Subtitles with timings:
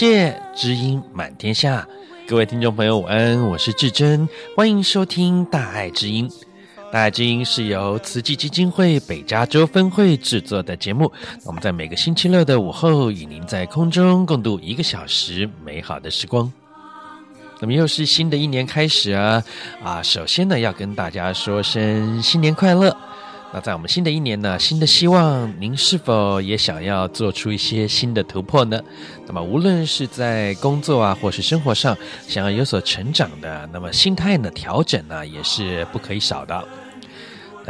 [0.00, 1.86] 界，知音满天下。
[2.26, 6.26] 各位听众朋友，午安，我是志珍，欢迎收听《大爱之音》。
[6.90, 11.12] 大爱之音是由慈济基金会北加州分会制作的节目。
[11.44, 16.50] 我们在每个星期六的午后，与您在空中共度一个小时美好的时光。
[17.60, 19.44] 那么又是新的一年开始啊！
[19.84, 22.96] 啊，首先呢，要跟大家说声新年快乐。
[23.52, 28.80] 那在我们新的一年呢，新的希望，您是否也想要做出一些新的突破呢？
[29.26, 31.96] 那么无论是在工作啊，或是生活上，
[32.28, 36.64] 想要有所成长的，那么心态呢，调整呢，也是不可以少的。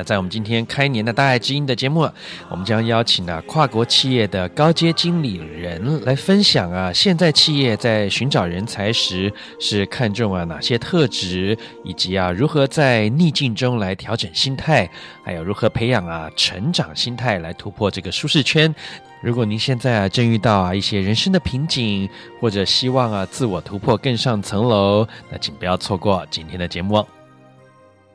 [0.03, 2.09] 在我们今天开年的大爱之音的节目，
[2.49, 14.89] 我们将邀请啊跨国企业的高阶经理人来分享啊，现在企业在寻找人才时是看重啊哪些特质，以及啊如何在逆境中来调整心态，
[15.23, 18.75] 还有如何培养啊成长心态来突破这个舒适圈。
[19.23, 22.09] 如果您现在啊正遇到啊一些人生的瓶颈，
[22.41, 27.07] 或者希望啊自我突破更上层楼，那请不要错过今天的节目哦。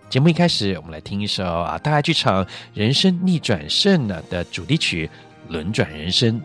[0.09, 5.09] 节目一开始，我们来听一首啊，大爱剧场《人生逆转胜》呢的主题曲
[5.51, 6.39] 《轮转人生》。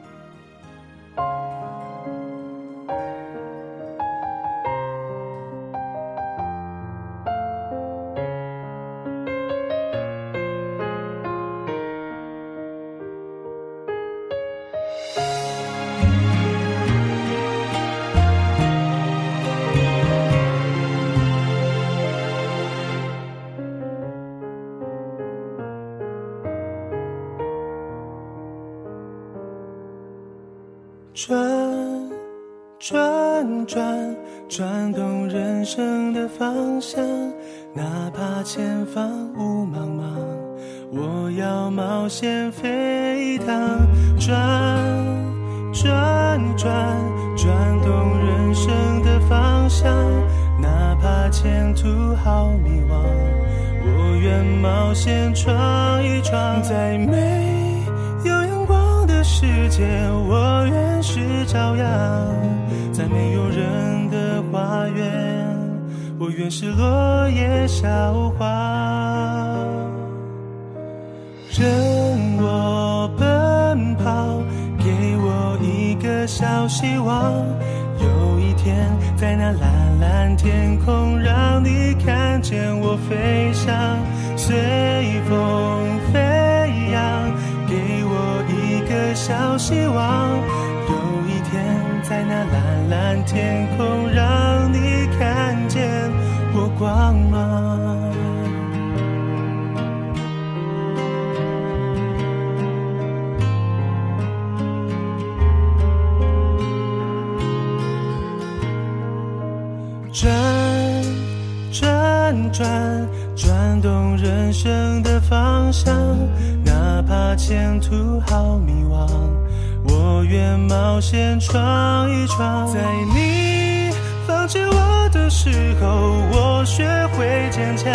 [120.91, 122.67] 冒险闯一闯。
[122.67, 122.81] 在
[123.15, 123.93] 你
[124.27, 125.49] 放弃我的时
[125.81, 125.87] 候，
[126.33, 127.93] 我学会坚强。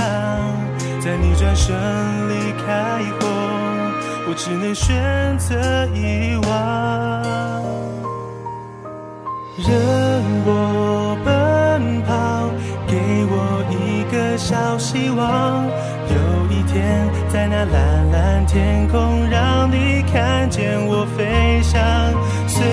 [1.02, 1.76] 在你转身
[2.30, 3.28] 离开后，
[4.30, 7.22] 我只能选择遗忘。
[9.58, 12.50] 任我奔跑，
[12.88, 12.96] 给
[13.30, 15.66] 我一个小希望。
[16.08, 16.16] 有
[16.50, 21.82] 一天，在那蓝蓝天空，让你看见我飞翔，
[22.56, 22.64] 随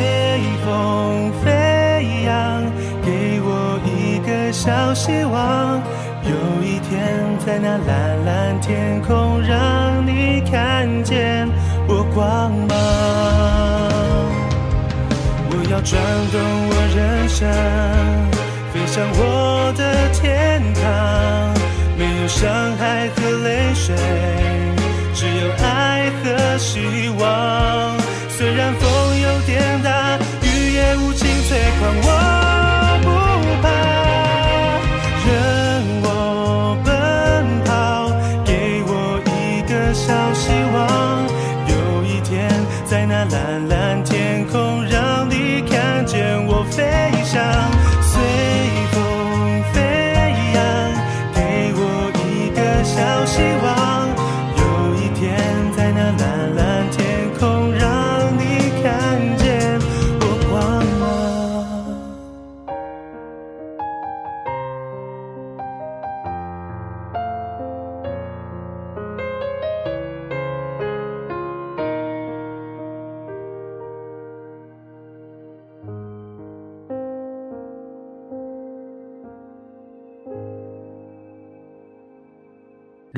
[0.64, 2.62] 风飞扬，
[3.04, 5.82] 给我一个小希望。
[6.22, 11.48] 有一天，在那蓝蓝天空，让你看见
[11.88, 12.70] 我光芒。
[15.50, 16.00] 我要转
[16.30, 16.38] 动
[16.70, 17.50] 我人生，
[18.72, 20.82] 飞向我的天堂。
[21.98, 23.96] 没有伤害和泪水，
[25.12, 28.01] 只有爱和希望。
[28.52, 32.06] 虽然风有点大，雨也无情摧狂，我
[33.00, 33.08] 不
[33.62, 33.66] 怕。
[35.24, 35.32] 任
[36.02, 36.92] 我奔
[37.64, 38.10] 跑，
[38.44, 41.24] 给我一个小希望。
[41.66, 42.46] 有一天，
[42.84, 46.84] 在那蓝蓝天空，让你看见我飞
[47.24, 47.42] 翔。
[48.02, 48.20] 随
[48.92, 49.80] 风飞
[50.52, 50.60] 扬，
[51.32, 54.01] 给我一个小希望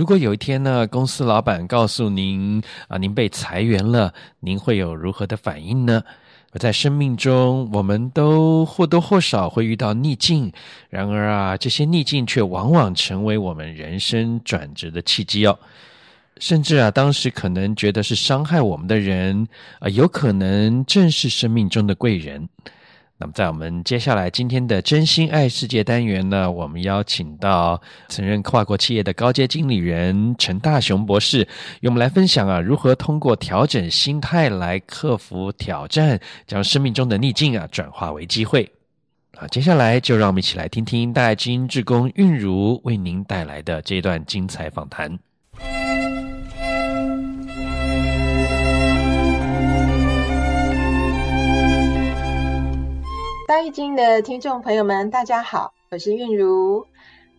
[0.05, 6.03] 如果有一天呢，公司老板告诉您啊，您被裁员了，您会有如何的反应呢？
[6.61, 10.53] 在生命中，我们都或多或少会遇到逆境，
[10.91, 15.59] 然而啊，这些逆境却往往成为我们人生转折的契机哦。
[16.39, 19.49] 甚至啊，当时可能觉得是伤害我们的人
[19.79, 22.47] 啊，有可能正是生命中的贵人。
[23.16, 31.46] 那么，在我们接下来今天的真心爱世界单元呢，我们邀请到曾任跨国企业的高阶经理人陈大雄博士，
[31.81, 38.69] 与我们来分享啊，如何通过调整心态来克服挑战，将生命中的逆境啊转化为机会。
[39.37, 45.16] 好，接下来就让我们一起来听听大爱知音志工韵如为您带来的这段精彩访谈。
[53.46, 56.87] 大爱知音的听众朋友们，大家好，我是韵如。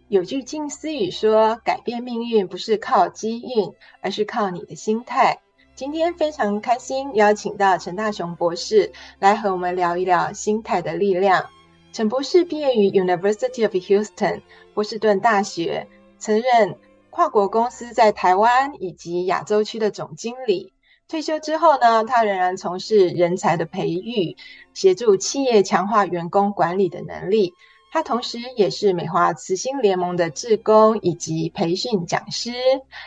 [0.07, 5.39] 有句近思语说：“改变命运不是靠机运，而是靠你的心态。”
[5.73, 11.49] 今天非常开心，邀请到陈大雄博士来和我们聊一聊心态的力量。
[11.91, 14.43] 陈博士毕业于 University of Houston
[14.75, 15.87] 波士顿大学，
[16.19, 16.77] 曾任
[17.09, 20.71] 跨国公司在台湾以及亚洲区的总经理。
[21.07, 24.35] 退休之后呢，他仍然从事人才的培育，
[24.73, 27.53] 协助企业强化员工管理的能力。
[27.91, 32.51] 他同时也是美华慈心联盟的志工以及培训讲师。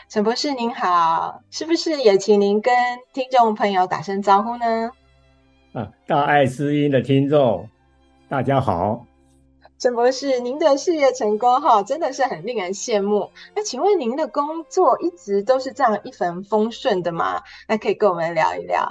[0.08, 2.72] 陈博士您好，是不是也请您跟
[3.12, 4.92] 听众朋友打声招呼呢？
[5.74, 7.68] 啊，大爱知音的听众，
[8.28, 9.04] 大家好。
[9.78, 13.30] 陈博士，您的事业成功哈，真的是很令人羡慕。
[13.54, 17.40] 那请问您的工作一直都是这样一帆风顺的吗？
[17.68, 18.84] 那可以跟我们聊一聊。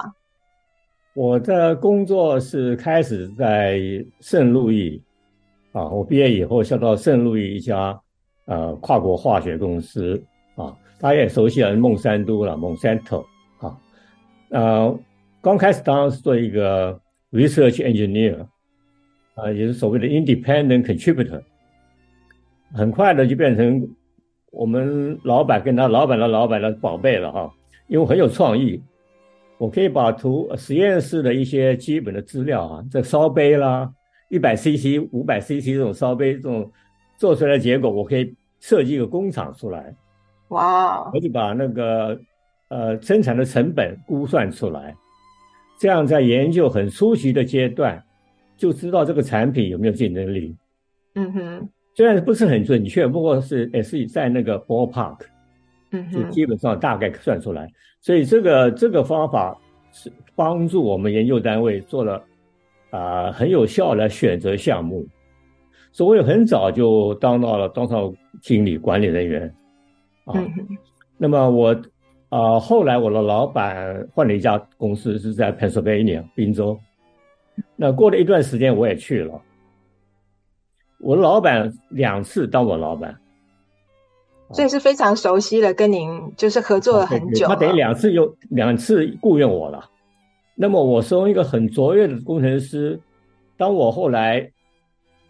[1.14, 3.78] 我的工作是开始在
[4.20, 5.02] 圣路易
[5.72, 8.00] 啊，我毕业以后调到圣路易一家
[8.46, 10.18] 呃跨国化学公司
[10.56, 13.26] 啊，大家也熟悉了孟山都了，Monsanto
[13.58, 13.76] 啊，
[14.48, 14.98] 呃，
[15.42, 16.98] 刚开始当然是做一个
[17.30, 18.46] research engineer。
[19.38, 21.40] 啊，也是所谓的 independent contributor，
[22.74, 23.88] 很快的就变成
[24.50, 27.54] 我们老板跟他老板的老板的宝贝了哈，
[27.86, 28.82] 因为很有创意，
[29.56, 33.88] 我可以把图实验室的一些基本的资料啊，这烧杯啦，
[34.28, 36.68] 一百 cc、五百 cc 这种烧杯这种
[37.16, 39.94] 做出来的结果，我可以设计一个工厂出来，
[40.48, 42.18] 哇，我就把那个
[42.70, 44.96] 呃生产的成本估算出来，
[45.78, 48.02] 这样在研究很初级的阶段。
[48.58, 50.54] 就知道这个产品有没有竞争力。
[51.14, 55.20] 嗯哼，虽然不是很准确，不过是也是在那个 ballpark，
[55.92, 57.70] 嗯哼，就基本上大概算出来。
[58.02, 59.56] 所以这个这个方法
[59.92, 62.16] 是帮助我们研究单位做了
[62.90, 65.06] 啊、呃、很有效的选择项目。
[65.92, 68.12] 所以我很早就当到了当上
[68.42, 69.54] 经理管理人员
[70.24, 70.34] 啊。
[70.36, 70.52] 嗯，
[71.16, 71.70] 那么我
[72.28, 76.78] 啊、呃、后来我的老板换了一家公司，是在 Pennsylvania 宾州。
[77.76, 79.40] 那过了一段时间，我也去了。
[81.00, 83.16] 我的老板两次当我老板，
[84.50, 87.54] 所以是非常熟悉的，跟您就是合作了很久了。
[87.54, 89.88] 他等于两次又两次雇佣我了。
[90.56, 93.00] 那么我从一个很卓越的工程师，
[93.56, 94.50] 当我后来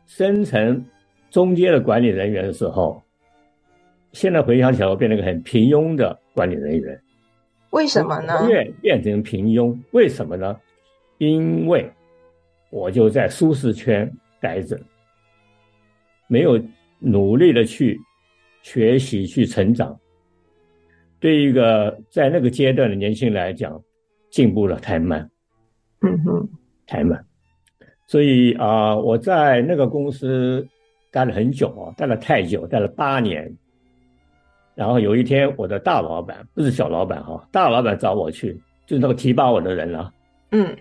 [0.07, 0.83] 升成
[1.29, 3.03] 中阶的管理人员的时候，
[4.13, 6.99] 现在回想起来，我变成一个很平庸的管理人员。
[7.73, 8.49] 为什么呢？
[8.49, 10.59] 越变成平庸，为什么呢？
[11.19, 11.93] 因为。
[12.71, 14.11] 我就在舒适圈
[14.41, 14.79] 待着，
[16.27, 16.61] 没有
[16.99, 17.99] 努力的去
[18.63, 19.99] 学习、去成长。
[21.21, 23.83] 对于一个在那个阶段的年轻人来讲，
[24.31, 25.29] 进步了太慢，
[26.03, 26.49] 嗯哼，
[26.87, 27.25] 太慢。
[28.07, 30.67] 所以啊、呃，我在那个公司
[31.11, 33.51] 待了很久啊，待了太久，待了八年。
[34.75, 38.53] 然后有一天，我的大老板不是小老板哈，大老板找我去，
[38.87, 40.13] 就是那个提拔我的人了，
[40.51, 40.77] 嗯。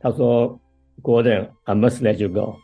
[0.00, 0.58] 他说
[1.02, 2.56] ：“Gordon，I must let you go。”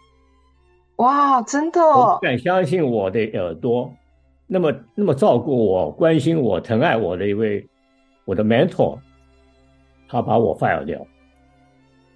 [0.97, 1.81] 哇，真的！
[1.81, 3.93] 我不敢相信我的耳朵，
[4.47, 7.69] 那么那么照顾我、关心我、疼爱我的一位
[8.25, 8.99] 我的 mentor，
[10.09, 11.07] 他把我 fire 掉。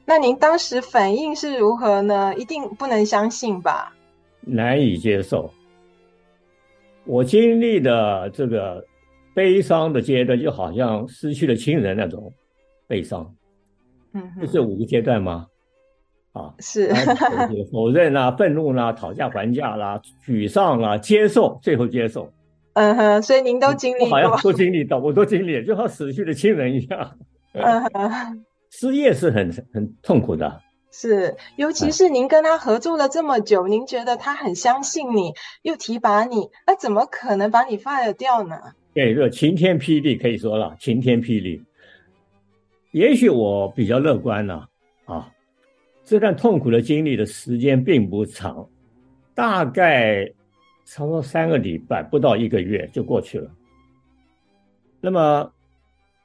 [0.07, 2.35] 那您当时反应是如何呢？
[2.37, 3.95] 一定不能相信吧？
[4.41, 5.51] 难以接受。
[7.05, 8.85] 我经历的这个
[9.35, 12.33] 悲伤的阶段，就好像失去了亲人那种
[12.87, 13.31] 悲伤。
[14.13, 15.47] 嗯，这是五个阶段吗？
[16.33, 16.93] 啊，是
[17.73, 22.33] 否认啦、啊、愤怒啦、啊、讨价还价啦、沮丧啦、接受，最后接受。
[22.75, 27.19] 嗯哼，所以您都经历过，好像都经历到，我都经历，就像死去的亲人一样。
[27.55, 30.61] 嗯哼， 失业是很很痛苦的。
[30.93, 38.57] 是，尤其是您跟他合作了这么久，您觉得他很相信你，又提拔你，那怎么可能把你 fire 掉呢？
[38.95, 41.61] 对，这晴天霹雳可以说了，晴天霹雳。
[42.93, 44.67] 也许我比较乐观呢，
[45.05, 45.31] 啊，
[46.05, 48.69] 这段痛苦的经历的时间并不长，
[49.35, 50.27] 大概
[50.85, 53.51] 差不多三个礼拜，不到一个月就过去了。
[55.01, 55.53] 那么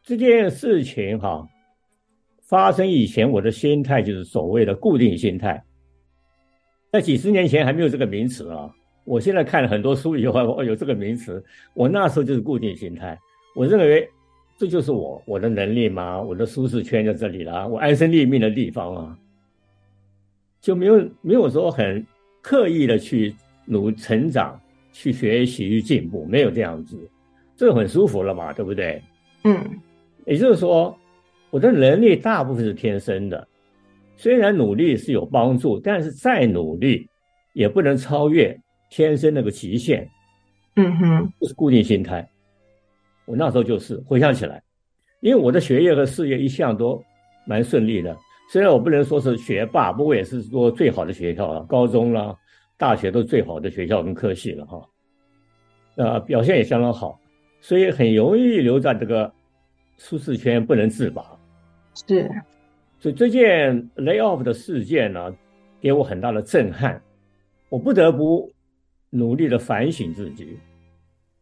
[0.03, 1.47] 这件事情哈、
[2.41, 5.63] 发生以前，我的心态就是所谓的固定心态。
[6.91, 8.73] 在几十年前还没有这个名词啊。
[9.03, 11.43] 我现在看了很多书以后，哦，有这个名词。
[11.75, 13.15] 我那时候就是固定心态，
[13.55, 14.09] 我认为
[14.57, 19.17] 这就是我我的能力嘛，我的舒适圈在这里了，我安身立命的地方啊，
[20.61, 22.05] 就没有没有说很
[22.41, 23.35] 刻意的去
[23.65, 24.59] 努成长、
[24.91, 26.97] 去学习、去进步，没有这样子，
[27.55, 29.01] 这个很舒服了嘛，对不对？
[29.43, 29.79] 嗯，
[30.25, 30.97] 也就是说。
[31.51, 33.47] 我的能力大部分是天生的，
[34.17, 37.07] 虽然努力是有帮助，但是再努力
[37.53, 38.59] 也不能超越
[38.89, 40.09] 天生那个极限。
[40.75, 42.27] 嗯哼，这是固定心态。
[43.25, 44.61] 我那时候就是回想起来，
[45.21, 47.03] 因为我的学业和事业一向都
[47.45, 48.15] 蛮顺利的，
[48.51, 52.35] 虽然我不能说是学霸，不过也是说最好的学校了，高中啦、
[52.77, 54.89] 大学都最好的学校跟科系了哈。
[55.95, 57.19] 呃，表现也相当好，
[57.61, 59.31] 所以很容易留在这个
[59.97, 61.23] 舒适圈不能自拔。
[61.93, 62.29] 是，
[62.99, 65.33] 所以这件 lay off 的事件呢，
[65.79, 67.01] 给我很大的震撼，
[67.69, 68.51] 我不得不
[69.09, 70.57] 努力的反省自己，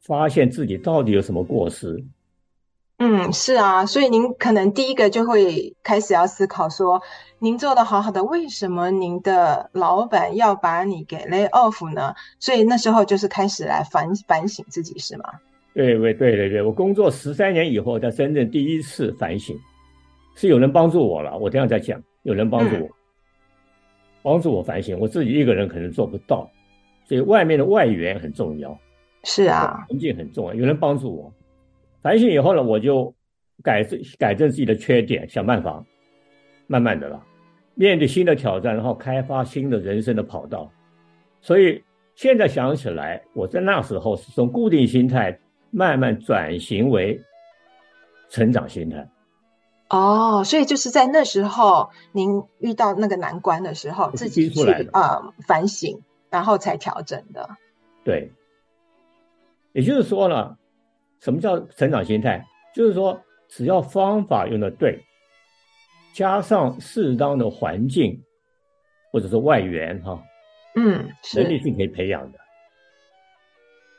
[0.05, 2.03] 发现自己到底有什么过失。
[2.97, 7.01] 嗯，是啊，所以您可能第一个就会开始要思考说，
[7.39, 12.13] 您做的好好的，为什么您的老板要把你给 lay off 呢？
[12.39, 15.25] 所以那时候就是开始来反反省自己，是吗？
[15.73, 19.57] 对对对对对，我工作十三年以后，在深圳第一次反省。
[20.35, 22.89] 是有人帮助我了，我这样在讲，有人帮助我，嗯、
[24.23, 26.49] 帮助我反省，我自己一个人可能做不到，
[27.05, 28.75] 所以外面的外援很重要。
[29.23, 31.33] 是啊，环境很重要，有人帮助我，
[32.01, 33.13] 反省以后呢，我就
[33.63, 35.83] 改正改正自己的缺点，想办法，
[36.67, 37.23] 慢慢的了，
[37.75, 40.69] 面对新的挑战，然后开发新的人生的跑道。
[41.41, 41.83] 所以
[42.15, 45.39] 现在想起来，我在那时候是从固定心态
[45.71, 47.21] 慢慢转型为
[48.29, 49.07] 成长心态。
[49.89, 57.49] 哦，所以就是在那时候，您遇到那个难关的时候，自己去啊、呃、反省，然后才调整的。
[58.03, 58.31] 对，
[59.73, 60.57] 也就是说呢，
[61.19, 62.45] 什么叫成长心态？
[62.73, 65.03] 就是说，只要方法用的对，
[66.13, 68.23] 加上适当的环境，
[69.11, 70.23] 或者是外援哈，
[70.75, 72.39] 嗯，能力是可以培养的，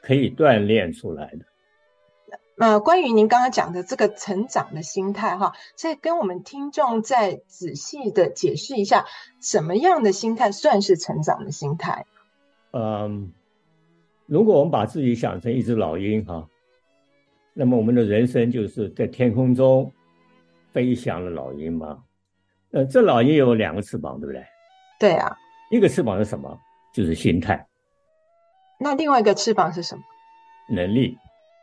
[0.02, 1.44] 可以锻炼出来的。
[2.56, 9.06] 呃，关于您刚刚讲的这个成长的心态，哈，再跟我们听众再仔细的解释一下，
[9.40, 12.06] 什么样的心态算是成长的心态？
[12.72, 13.32] 嗯，
[14.34, 16.44] 如果我们把自己想成一只老鹰，哈，
[17.52, 19.92] 那么我们的人生就是在天空中
[20.72, 22.02] 飞翔的老鹰嘛。
[22.72, 24.44] 呃，这老鹰有两个翅膀，对不对？
[24.98, 25.32] 对啊。
[25.70, 26.58] 一个翅膀是什么？
[26.92, 27.64] 就是心态。
[28.80, 30.02] 那另外一个翅膀是什么？
[30.74, 31.16] 能力。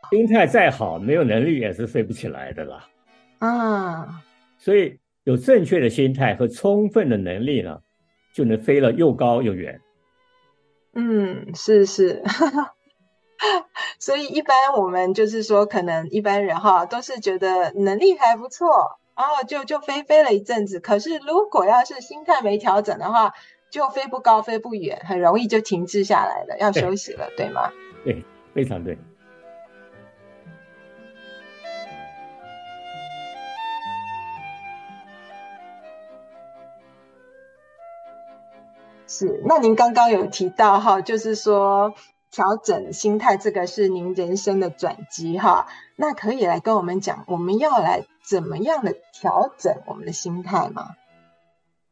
[0.08, 2.88] 心态再好，没有能力也是飞不起来的啦。
[3.40, 4.22] 啊，
[4.56, 7.78] 所以有正确的心态和充分的能力呢，
[8.32, 9.78] 就能飞了又高又远。
[10.94, 12.22] 嗯，是是。
[13.98, 20.78] 所以一般我们就是说，可能一般人哈都是觉得能力还不错，然后就就飞飞了一阵子。
[20.80, 23.32] 可是如果要是心态没调整的话，
[23.70, 27.72] 就飞不高，飞不远，很容易就停滞下来了，要休息了，对，对吗？
[28.04, 28.96] 对，非常对。
[39.14, 41.92] 是，那您刚刚有提到哈，就是说
[42.30, 45.66] 调整心态，这个是您人生的转机哈。
[45.96, 50.92] 那可以来跟我们讲，我们要来怎么样的调整我们的心态吗？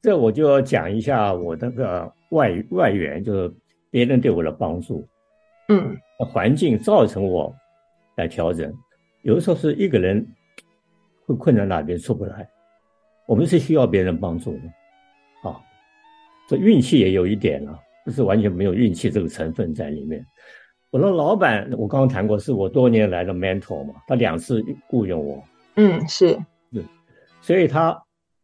[0.00, 3.54] 这我就要讲一下我那个外外援，就是
[3.90, 5.06] 别人对我的帮助。
[5.68, 5.98] 嗯，
[6.32, 7.54] 环境造成我
[8.16, 8.72] 来调整，
[9.20, 10.26] 有的时候是一个人
[11.26, 12.48] 会困在那边出不来，
[13.26, 14.60] 我们是需要别人帮助的。
[16.50, 20.26] 这运气也有一点了，不是完全没有运气这个成分在里面。
[20.90, 25.40] 我的老板，我刚刚谈过，是我多年来的 mentor 嘛，他两次雇佣我。
[25.76, 26.36] 嗯，是，
[26.72, 26.84] 是，
[27.40, 27.96] 所以他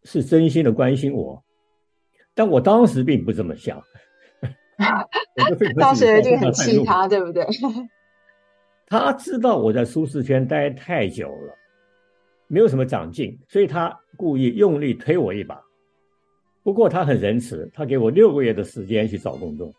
[0.04, 1.42] 是真心的关心我，
[2.32, 3.82] 但我当时并不这么想。
[5.76, 7.44] 当时一定很气他，对不对？
[8.86, 11.54] 他知道我在舒适圈待太久了，
[12.46, 15.60] 没有什么长进，所以他故意用力推我一把。
[16.66, 19.72] 不过他很仁慈，他给我六个月的时间去找工作。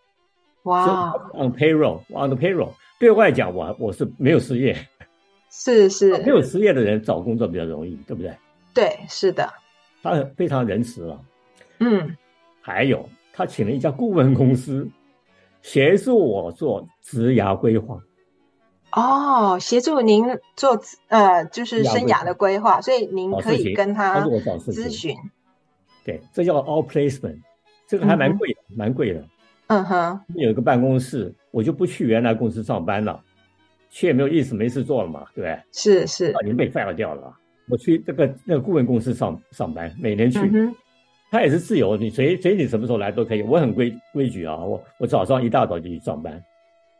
[0.64, 4.74] 哇，on payroll，on the payroll，对外讲我我是没有失业，
[5.52, 8.34] 是是，没有失业的人找工作比较容易，对不对？
[8.74, 9.54] 对，是的，
[10.02, 11.22] 他非常仁慈了。
[11.80, 12.16] 嗯，
[12.62, 14.90] 还有他请了一家顾问公司
[15.62, 18.00] 协助我做职涯规划。
[18.94, 20.24] 哦，协助您
[20.56, 25.14] 做呃，就是生涯的规划，所以您可以跟他咨询。
[26.08, 27.38] 对，这叫 outplacement，
[27.86, 29.22] 这个还蛮贵的，嗯、蛮贵的。
[29.68, 33.22] 嗯哼，有一个办公室，我就不去原来公司上班了，
[33.90, 35.60] 去也没有意思，没事做了嘛，对不对？
[35.74, 37.36] 是是，已经被 fire 掉了。
[37.68, 40.74] 我去这个那个顾问公司上上班，每年去，嗯、
[41.30, 43.42] 他也是自由，你随随你什么时候来都可以。
[43.42, 46.42] 我很规规矩啊，我我早上一大早就去上班，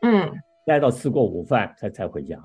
[0.02, 0.30] 嗯，
[0.66, 2.38] 待到吃过午饭才才回家。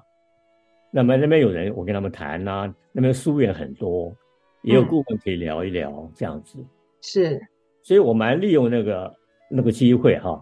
[0.92, 4.16] 那么那边有人，我跟他们谈呐、啊，那边书也很多。
[4.64, 6.58] 也有顾问可以聊一聊，嗯、这样子
[7.02, 7.40] 是，
[7.84, 9.14] 所以我蛮利用那个
[9.50, 10.42] 那个机会哈，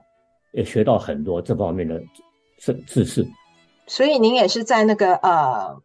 [0.54, 2.02] 也学到很多这方面的
[2.60, 3.26] 知知识。
[3.88, 5.82] 所以您也是在那个呃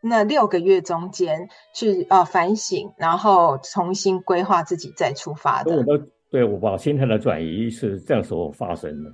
[0.00, 5.76] 那六个月中间去呃反省，然后重新规划自己再出发的。
[5.76, 9.10] 我的对我把心态的转移是这样时候发生的。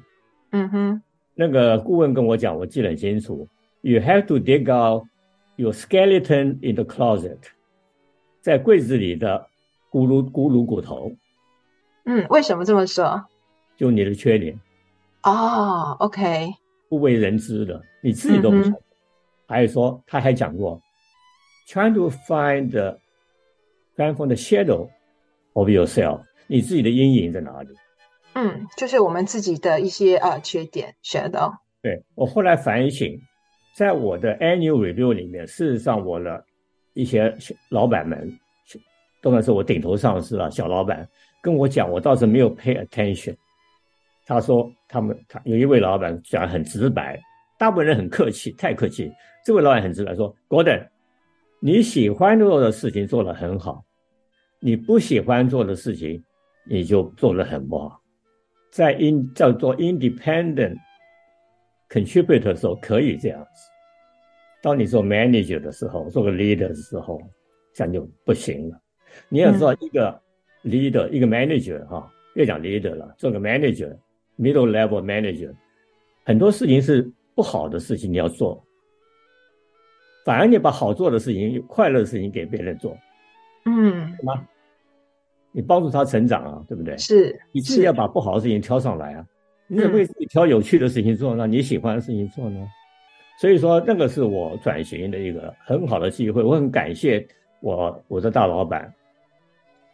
[0.52, 1.02] 嗯哼，
[1.34, 3.48] 那个顾问跟我讲，我记得很清楚
[3.80, 5.04] ，You have to dig out
[5.56, 7.38] your skeleton in the closet。
[8.40, 9.48] 在柜子里的
[9.90, 11.12] 咕噜咕噜骨头，
[12.04, 13.24] 嗯，为什么这么说？
[13.76, 14.58] 就你的缺点
[15.22, 16.54] 哦，OK，
[16.88, 18.76] 不为人知的，你自己都不晓得。
[18.76, 18.82] 嗯、
[19.46, 20.80] 还有说，他还讲过
[21.68, 22.98] ，trying to find the
[23.96, 24.88] find from the shadow
[25.52, 27.68] of yourself，你自己的阴影在哪里？
[28.34, 31.56] 嗯，就是我们自己的一些呃缺点，shadow。
[31.82, 33.20] 对，我后来反省，
[33.74, 36.44] 在我的 annual review 里面，事实上我的。
[36.98, 37.32] 一些
[37.68, 38.28] 老板们，
[39.22, 40.50] 当然是我顶头上司了。
[40.50, 41.08] 小老板
[41.40, 43.36] 跟我讲，我倒是没有 pay attention。
[44.26, 47.16] 他说他们他有一位老板讲很直白，
[47.56, 49.12] 大部分人很客气，太客气。
[49.44, 50.88] 这位老板很直白说：“Gordon，
[51.60, 53.84] 你喜欢做的事情做得很好，
[54.58, 56.20] 你不喜欢做的事情
[56.68, 58.02] 你就做得很不好。
[58.72, 60.76] 在 in 叫做 independent
[61.88, 63.70] contributor 的时候可以这样子。”
[64.60, 67.20] 当你做 manager 的时候，做个 leader 的时候，
[67.72, 68.80] 这样就不行了。
[69.28, 70.20] 你要知道，一个
[70.64, 75.52] leader，、嗯、一个 manager 哈，别讲 leader 了，做个 manager，middle level manager，
[76.24, 78.62] 很多事情是不好的事情你要做，
[80.24, 82.96] 反而你把好做的事情、快乐的事情给别人做，
[83.64, 84.34] 嗯，什么？
[85.52, 86.96] 你帮助他成长啊，对不对？
[86.98, 89.26] 是，你自己要把不好的事情挑上来啊，
[89.66, 91.46] 你怎么会自己挑有趣的事情做呢？
[91.46, 92.68] 嗯、你喜欢的事情做呢？
[93.40, 97.24] 所以说，那个是我转型的一个很好的机会，我很感谢
[97.60, 98.92] 我我的大老板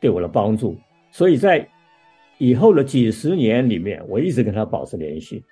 [0.00, 0.74] 对我的帮助。
[1.10, 1.68] 所以在
[2.38, 5.44] 以后的几十年里面，我一直跟他保持联系。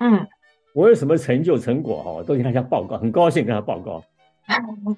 [0.00, 0.26] 嗯，
[0.74, 4.02] 我有什么成就成果哈，我都跟大家报告，很高兴跟他报告。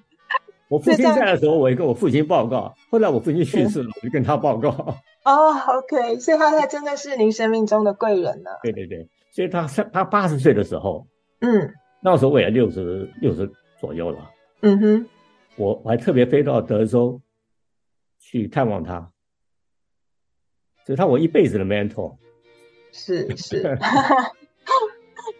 [0.68, 2.74] 我父亲在的时候，我也跟我父亲报告。
[2.90, 4.70] 后来我父亲去世了，我就跟他报告。
[5.24, 8.50] 哦，OK，所以他他真的是您生命中的贵人呢。
[8.62, 11.06] 对对对，所以他他八十岁的时候，
[11.40, 11.70] 嗯。
[12.00, 14.30] 那时候我也六十六十左右了，
[14.61, 15.06] 嗯哼，
[15.56, 17.20] 我我还特别飞到德州
[18.18, 19.12] 去探望他，
[20.87, 22.16] 所以他我一辈子的 mentor，
[22.92, 23.78] 是是。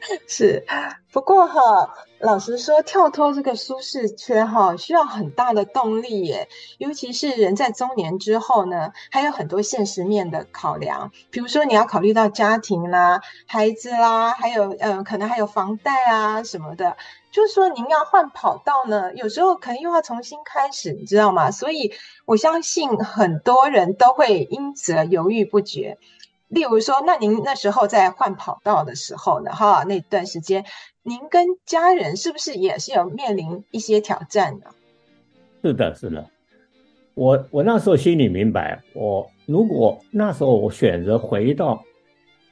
[0.29, 0.65] 是，
[1.13, 6.49] 不过哈，老实说，跳脱这个舒适圈哈，需要很大的动力耶。
[6.79, 16.97] 尤其是人在中年之后呢，还有很多现实面的考量，比如说你要考虑到家庭啦、孩子啦，还有嗯、可能还有房贷啊什么的。
[17.31, 21.51] 就是说，您要换跑道呢，有时候可能又要重新开始，你知道吗？
[21.51, 21.93] 所以
[22.25, 25.99] 我相信很多人都会因此而犹豫不决。
[26.49, 29.53] 例如说，那您那时候在换跑道的时候呢？
[29.53, 30.65] 哈，那段时间，
[31.03, 34.71] 您跟家人是不是也是有面临一些挑战呢？
[35.63, 36.27] 是的，是的。
[37.15, 41.83] 我我那时候心里明白，我如果那时候我选择回到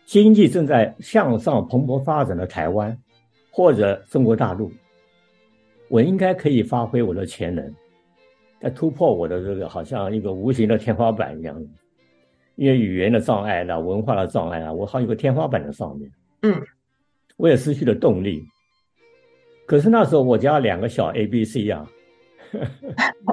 [0.04, 2.96] 经济正在向上蓬勃发展的台湾
[3.50, 4.70] 或者中国大陆，
[5.88, 7.74] 我应该可以发挥我的潜能，
[8.60, 11.56] 在突破我的这个好像一个无形的天花板一样。
[12.56, 16.10] 因为语言的障碍啦，文化的障碍啊，我好像有个天花板在上面，
[16.42, 16.60] 嗯，
[17.36, 18.42] 我也失去了动力。
[19.66, 21.86] 可是那时候我家两个小 A、B、C 啊，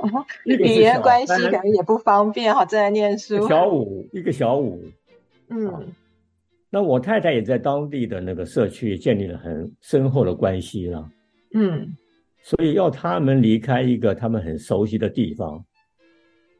[0.45, 3.47] 语言关系可能也不方便哈，正在念书。
[3.47, 4.83] 小五，一个小五，
[5.49, 5.81] 嗯、啊，
[6.69, 11.09] 那我太太也在当地的那个社区建立了很深厚的关系了，
[11.53, 11.87] 嗯，
[12.41, 15.63] 所以要他们离开一个他们很熟悉的地方，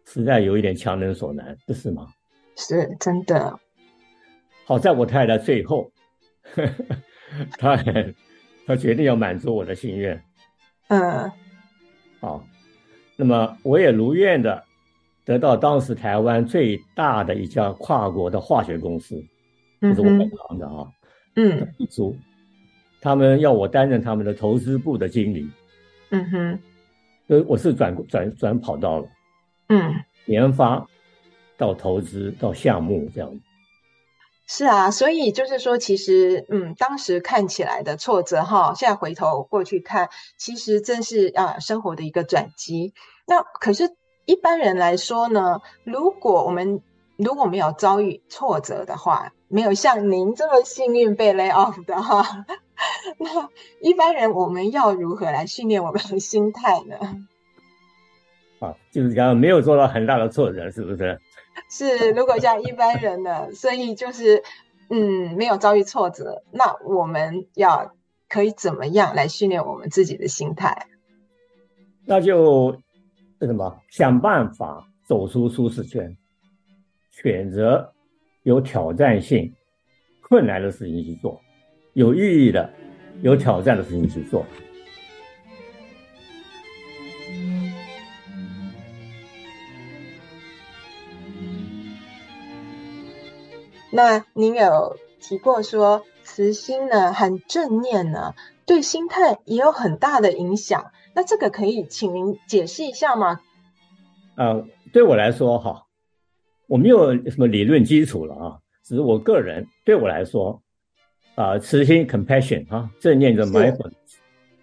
[0.05, 2.07] 实在有一点强人所难，不是吗？
[2.55, 3.59] 是真的。
[4.65, 5.91] 好在我太太最后，
[6.55, 7.77] 呵 呵她
[8.65, 10.21] 她决定要满足我的心愿。
[10.87, 11.31] 嗯，
[12.19, 12.45] 好，
[13.15, 14.63] 那么我也如愿的
[15.25, 19.21] 得到当时台湾最大的一家跨国的化学公司，
[19.81, 20.87] 就是我本行的啊，
[21.35, 22.15] 嗯，组，
[23.01, 25.49] 他们要我担任他们的投资部的经理。
[26.11, 26.59] 嗯哼，
[27.27, 29.09] 所以我是转转转跑道了，
[29.69, 29.93] 嗯，
[30.27, 30.85] 研发
[31.63, 33.31] 到投资到项目这样。
[34.45, 42.93] 是啊，所以就是说，其实，嗯，当时看起来的挫折哈，现在回头过去看，其实正是啊生活的一个转机。
[43.25, 43.95] 那可是，
[44.25, 46.81] 一般人来说呢，如果我们
[47.15, 52.45] 如果没有遭遇挫折的话，没有像您这么幸运被 lay off 的哈，
[53.17, 53.49] 那
[53.79, 56.97] 一般人我们要如何来训练我们的心态呢？
[58.59, 61.17] 啊，就是讲没有受到很大的挫折，是不是？
[61.75, 64.43] 是，如果像一般人呢，所以就是，
[64.91, 67.95] 嗯，没有遭遇挫折，那我们要
[68.29, 70.85] 可以怎么样来训练我们自己的心态？
[72.05, 72.77] 那就
[73.39, 76.15] 这什么，想办法走出舒适圈，
[77.09, 77.91] 选择
[78.43, 79.51] 有挑战性、
[80.21, 81.41] 困难的事情去做，
[81.93, 82.69] 有意义的、
[83.23, 84.45] 有挑战的事情去做。
[93.95, 98.33] 那您有提过说，慈心呢，很正念呢，
[98.65, 100.91] 对心态也有很大的影响。
[101.13, 103.39] 那这个可以请您解释一下吗？
[104.35, 105.83] 呃，对我来说哈，
[106.65, 110.59] 我没有什么理论基础了啊，只是我个人对我来说，
[111.35, 113.93] 啊、呃，慈心 compassion 啊，正念的 mindfulness，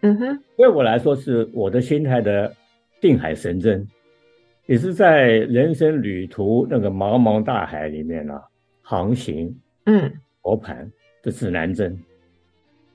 [0.01, 2.53] 嗯哼，对我来说是我的心态的
[3.01, 3.87] 定海神针，
[4.67, 8.43] 也是在人生旅途那个茫茫大海里面呢、啊。
[8.91, 10.91] 航行，嗯，罗盘
[11.23, 12.03] 的指南针，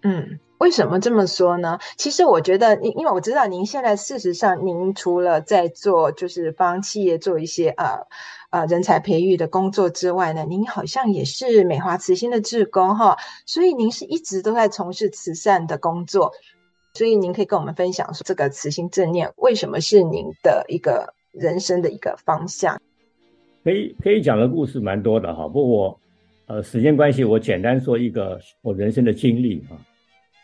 [0.02, 1.80] 嗯，为什么这么说呢？
[1.96, 8.06] 其实我觉得，因因为我知道您现在事实上，您除了在做就是帮企业做一些呃
[8.50, 16.34] 呃人才培育的工作之外呢，您好像也是美华慈心的志工哈，所以您是一直都在从事慈善的工作，
[16.94, 22.82] 所以您可以跟我们分享说，这个慈心正念为什么是您的一个人生的一个方向？
[23.66, 26.00] 可以可以讲的故事蛮多的哈，不过我
[26.46, 29.74] 呃时间关系，我简单说一个我人生的经历啊。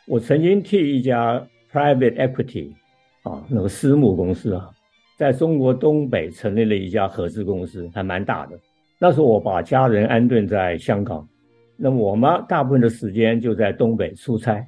[0.08, 1.40] 我曾经替一家
[1.72, 2.74] private equity
[3.22, 4.72] 啊那个私募公司啊，
[5.20, 8.58] 在中国东北成立了一家合资公司，还蛮大的。
[8.98, 11.30] 那时候我把家人安顿在香港，
[11.78, 14.66] 那么我妈大部分的时间就在东北出差。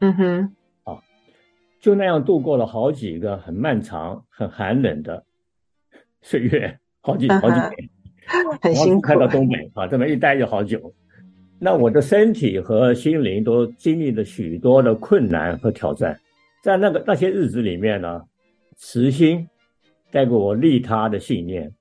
[0.00, 0.54] 嗯哼，
[0.84, 0.98] 啊，
[1.80, 5.24] 就那样度过了好几个很漫长、很寒冷的
[6.20, 6.78] 岁月。
[7.06, 7.88] 好几好几年，
[8.60, 10.92] 很辛苦，看到东北啊，这么一待就好久。
[11.60, 16.18] 那我的身体和心灵都经历了许多的困难和挑战，
[16.64, 18.22] 在那个那些日子里面呢，
[18.76, 19.48] 慈心
[20.10, 21.72] 带给我利他的信念，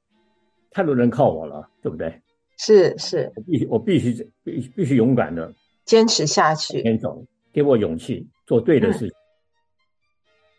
[0.69, 2.21] 太多人靠我了，对不对？
[2.59, 5.51] 是是，我必须我必须必必须勇敢的
[5.85, 9.09] 坚持下去，先走，给我勇气做对的事情。
[9.09, 9.11] 嗯、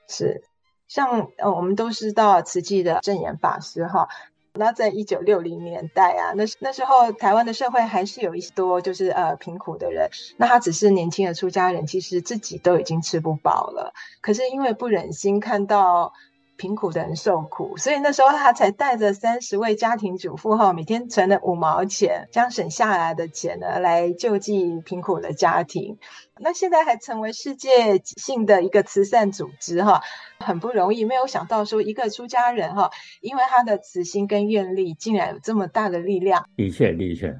[0.09, 0.43] 是，
[0.89, 4.09] 像呃，我们都知道慈济的证严法师哈。
[4.59, 16.13] 那在一九六零年代啊，那那时候台湾的社会还是有一些多就是呃贫苦的人，那他只是年轻的出家人，其实自己都已经吃不饱了，可是因为不忍心看到
[16.57, 25.99] 贫苦的人受苦，所以那时候他才带着三十位家庭主妇哈，每天存了五毛钱，将省下来的钱呢来救济贫苦的家庭。
[26.39, 30.03] 那现在还成为世界性的一个慈善组织哈，
[30.39, 31.05] 很不容易。
[31.05, 32.91] 没有想到说一个出家人哈，
[33.21, 36.49] 因为他的慈心跟愿力，竟然有这么大的力量。
[36.57, 37.39] 的确，的确。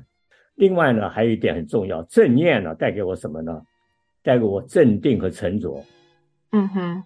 [0.55, 3.63] 另外呢，还有一点很重要，正念呢带给我什么呢？
[4.23, 5.85] 带给我镇定和沉着。
[6.53, 7.05] 嗯哼，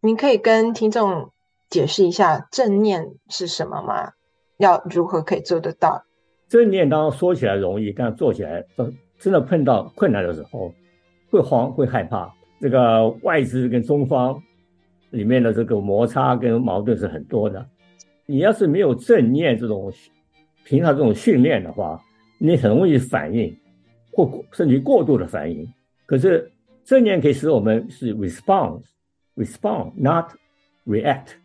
[0.00, 1.30] 您可以跟听众。
[1.70, 4.12] 解释一下正念是什么吗？
[4.58, 6.04] 要如何可以做得到？
[6.48, 10.74] 正念当然说起来容易，但做起来真真的碰到困难的时候，
[11.30, 12.30] 会慌会害怕。
[12.60, 14.38] 这个外资跟中方
[15.10, 17.66] 里面的这个摩擦跟矛盾是很多的。
[18.26, 19.90] 你要是没有正念这种
[20.64, 21.98] 平常这种训练的话，
[22.38, 23.56] 你很容易反应，
[24.12, 25.66] 或甚至于过度的反应。
[26.04, 26.52] 可是
[26.84, 30.32] 正念可以使我们是 response，respond，not
[30.86, 31.39] react。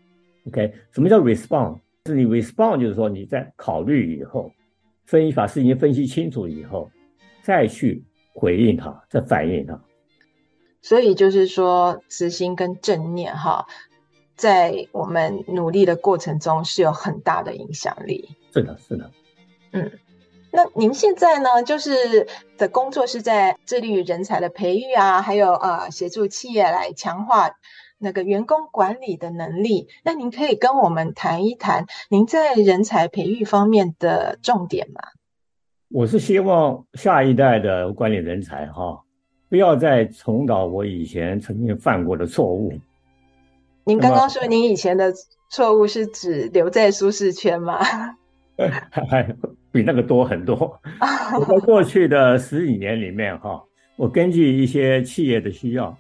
[0.48, 1.80] OK，什么叫 respond？
[2.06, 4.52] 是你 respond，就是说你在考虑以后，
[5.06, 6.90] 分析把事情分析清楚以后，
[7.42, 8.04] 再去
[8.34, 9.80] 回应它，再反应它。
[10.82, 13.66] 所以就是说，慈心跟正念哈，
[14.36, 18.30] 在我们努力的过程中是有很大的影响力。
[18.54, 19.12] 是的，是的，
[19.72, 19.92] 嗯。
[20.52, 22.28] 那您现在呢，就是
[22.58, 27.50] 的工作是在致力于人才的培育啊，还有呃协助企业来强化
[27.98, 29.88] 那个员工管理的能力。
[30.04, 35.02] 那您可以跟我们谈一谈您在人才培育方面的重点吗？
[35.90, 39.02] 我是希望下一代的管理人才哈，
[39.50, 42.74] 不要再重蹈我以前曾经犯过的错误。
[43.86, 45.14] 您刚刚说您以前的
[45.52, 47.80] 错误是指留在舒适圈吗？
[49.10, 49.24] 还
[49.72, 50.56] 比那个多很多。
[51.40, 53.64] 我在过去的十几年里面哈，
[53.96, 55.96] 我根据一些企业的需要，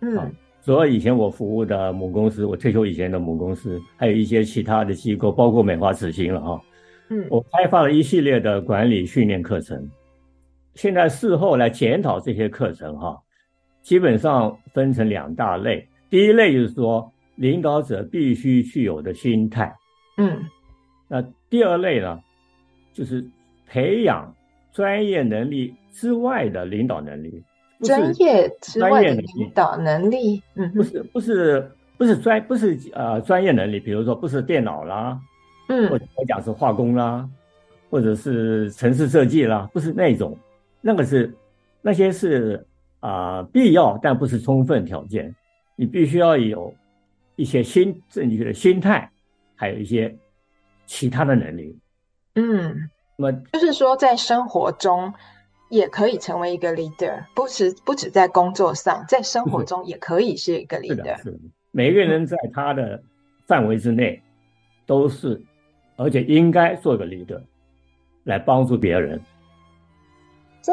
[0.00, 6.62] 嗯，所以以前我服务的母公司，我退休以前的母公司，还有一些其他的机构，包括美华紫星了哈，
[7.08, 9.88] 嗯，我开发了一系列的管理训练课程。
[10.74, 13.18] 现在事后来检讨这些课程哈，
[13.82, 15.88] 基本上分成两大类。
[16.10, 19.74] 第一类就是说，领导者必须具有的心态，
[20.18, 20.38] 嗯，
[21.08, 22.20] 那第二类呢，
[22.92, 23.24] 就是
[23.66, 24.32] 培养
[24.72, 27.42] 专业能力之外的领导能力，
[27.80, 35.18] 专业之外的领导能力，嗯，不是不是不是专不是呃专业能力，比如说不是电脑啦，
[35.68, 37.28] 嗯，或者我讲是化工啦，
[37.90, 40.36] 或者是城市设计啦，不是那种，
[40.80, 41.34] 那个是
[41.80, 42.66] 那些是
[43.00, 45.34] 啊、呃、必要但不是充分条件。
[45.80, 46.74] 你必须要有
[47.36, 49.08] 一些心正确的心态，
[49.54, 50.12] 还有一些
[50.86, 51.78] 其他的能力。
[52.34, 55.14] 嗯，那么就是说，在生活中
[55.68, 60.96] 也可以成为一个 leader，不是不止在工作上，在生活 中也可以是一个 leader。
[60.96, 61.38] 是的，是的，
[61.70, 63.02] 每个人在他的
[63.46, 64.22] 范围之内
[64.86, 65.40] 都是，
[65.96, 67.42] 而且应该做一个 leader
[68.24, 69.20] 来帮助别人。
[70.62, 70.72] 这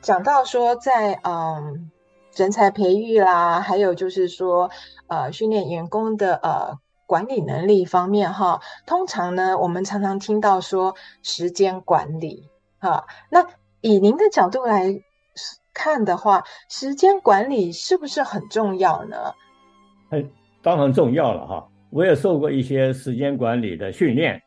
[0.00, 1.90] 讲到说在，在嗯。
[2.36, 4.70] 人才培育啦，还有就是说，
[5.06, 8.60] 呃，训练员工的呃管理能力方面哈。
[8.84, 13.06] 通常呢，我们常常听到说时间管理哈。
[13.30, 13.46] 那
[13.86, 15.00] 以您的角度来
[15.72, 19.16] 看的话，时间管理是不是很重要呢？
[20.10, 20.28] 很
[20.60, 21.68] 当然重要了哈。
[21.90, 24.42] 我也受过一些时间管理的训练，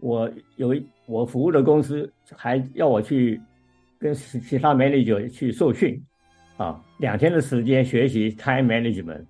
[0.00, 0.72] 我有
[1.06, 3.40] 我服务的公司还要我去
[3.98, 6.00] 跟其他 manager 去受训。
[6.56, 9.26] 啊，两天的时间学习 time management，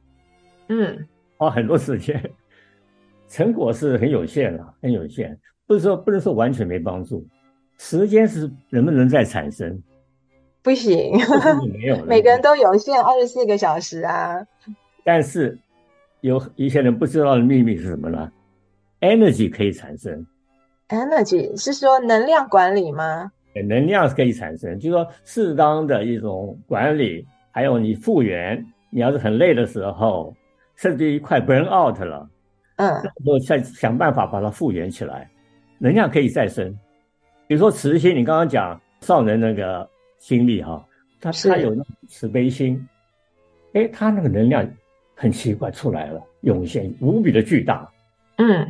[0.68, 2.22] 嗯，花很多时间，
[3.26, 5.36] 成果是很有限的，很有限。
[5.66, 7.26] 不是说不能说完全没帮助，
[7.78, 9.82] 时间是能不能再产生？
[10.62, 11.12] 不行，
[11.72, 14.44] 没有，每个人都有限二十四个小时啊。
[15.04, 15.56] 但是
[16.22, 18.32] 有一些人不知道的秘密是什么呢
[19.00, 20.26] ？Energy 可以产生
[20.88, 23.30] ，Energy 是说能量管理吗？
[23.68, 30.34] 能量是可以产生，就是说适当的一种管理，还有你复原，你要是很累的时候，
[30.74, 32.28] 甚至于快 burn out 了，
[32.76, 35.30] 嗯，然后再想办法把它复原起来，
[35.78, 36.76] 能量可以再生。
[37.46, 40.84] 比如说慈心，你刚刚讲上人那个经历哈，
[41.20, 42.84] 他他有那种慈悲心，
[43.74, 44.68] 哎，他那个能量
[45.14, 47.88] 很奇怪出来了，涌现无比的巨大，
[48.38, 48.66] 嗯，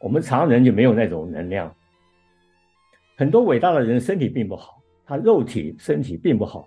[0.00, 1.74] 我们常人就没有那种能量。
[3.16, 6.66] 很多伟大的人身体并不好，他肉体身体并不好，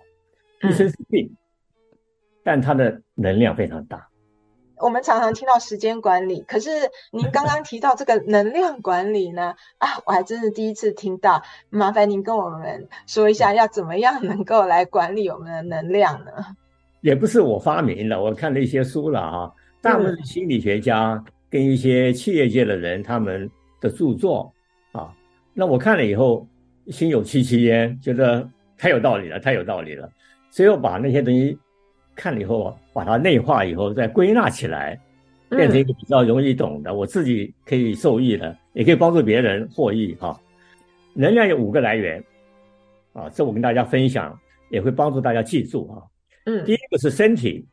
[0.64, 1.98] 一身是病，嗯，
[2.44, 4.08] 但他的能量非常大。
[4.80, 6.70] 我们常常听到时间管理，可是
[7.12, 9.56] 您刚刚提到这个能量管理呢？
[9.78, 11.42] 啊，我还真是第一次听到。
[11.70, 16.32] 麻烦您跟我们说一下，要怎么样能够来管理我们的能量呢？
[17.02, 24.52] 也不是我发明的，我看了一些书了啊，大部分心理学家跟一些企业界的人他们的著作
[24.92, 25.14] 啊。
[25.54, 26.46] 那我看了以后，
[26.88, 30.10] 心有戚戚焉，觉得太有道理了，太有道理了。
[30.50, 31.58] 所以我把那些东西
[32.18, 35.00] 看了以后，把它内化以后，再归纳起来，
[35.50, 40.38] 变成一个比较容易懂的，我自己可以受益的，也可以帮助别人获益哈。
[41.14, 42.22] 能量有五个来源，
[43.14, 44.38] 啊，这我跟大家分享，
[44.72, 46.02] 也会帮助大家记住啊。
[46.46, 47.66] 嗯，第一个是身体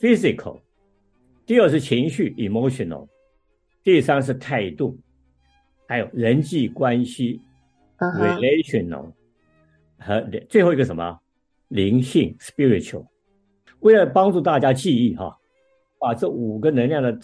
[0.00, 0.60] （physical），
[1.46, 3.06] 第二是情绪 （emotional），
[3.84, 4.98] 第三是态度。
[5.88, 7.40] 还有人际关系、
[7.98, 9.12] uh relational
[9.98, 11.18] 和最后一个什么
[11.68, 13.06] 灵性 spiritual。
[13.82, 15.38] 为了帮助大家记忆哈，
[15.98, 17.18] 把这五个能量的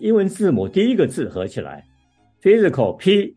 [0.00, 1.86] 英文字母第一个字合起来
[2.42, 3.36] ：physical P，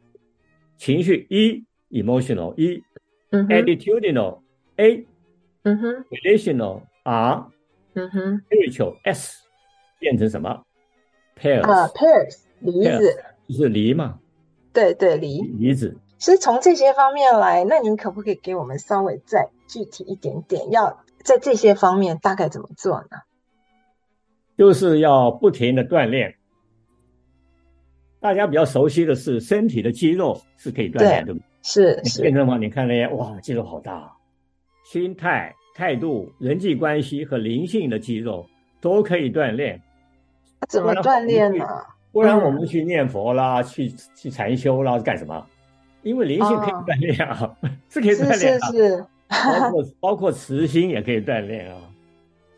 [0.77, 4.41] 情绪 E，emotional E，attitudinal
[4.77, 5.07] A，
[5.63, 9.37] 嗯哼，relational R，spiritual S，
[9.99, 10.49] 变成什么？
[10.49, 13.23] 啊，pairs 梨子。
[13.47, 14.19] 就是梨嘛。
[14.73, 15.41] 对对，梨。
[15.41, 15.97] 梨子。
[16.19, 20.69] 是从这些方面来，那您可不可以给我们稍微再具体一点点？
[20.71, 23.17] 要在这些方面大概怎么做呢？
[24.57, 26.35] 就是要不停的锻炼，
[28.19, 31.45] 大家比较熟悉的是身体的肌肉是可以锻炼，对不对？
[31.63, 32.21] 是是。
[32.21, 34.11] 健身房你看那些哇，肌肉好大，
[34.83, 38.45] 心态、态度、人际关系和灵性的肌肉
[38.79, 39.81] 都可以锻炼。
[40.69, 41.65] 怎么锻炼呢？
[42.11, 45.43] 不然我们去念佛啦，嗯、去去禅修啦，干什么？
[46.03, 48.67] 因为灵性可以锻炼啊，哦、 是可以锻炼啊。
[48.67, 49.05] 是是是。
[49.31, 51.81] 包括 包括慈心也可以锻炼啊。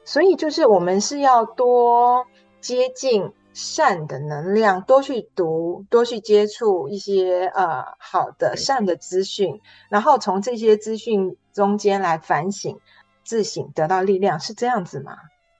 [0.03, 2.25] 所以就是我们是要多
[2.59, 12.77] 接近善的能量，多去读，多去接触一些呃好的善的资讯，然后从这些资讯中间来反省、
[13.23, 15.15] 自省，得到力量，是这样子吗？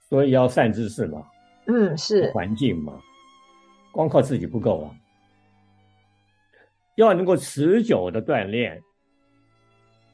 [0.09, 1.23] 所以要善知识嘛。
[1.67, 2.99] 嗯，是环境嘛，
[3.93, 4.91] 光靠自己不够啊，
[6.95, 8.81] 要能够持久的锻炼，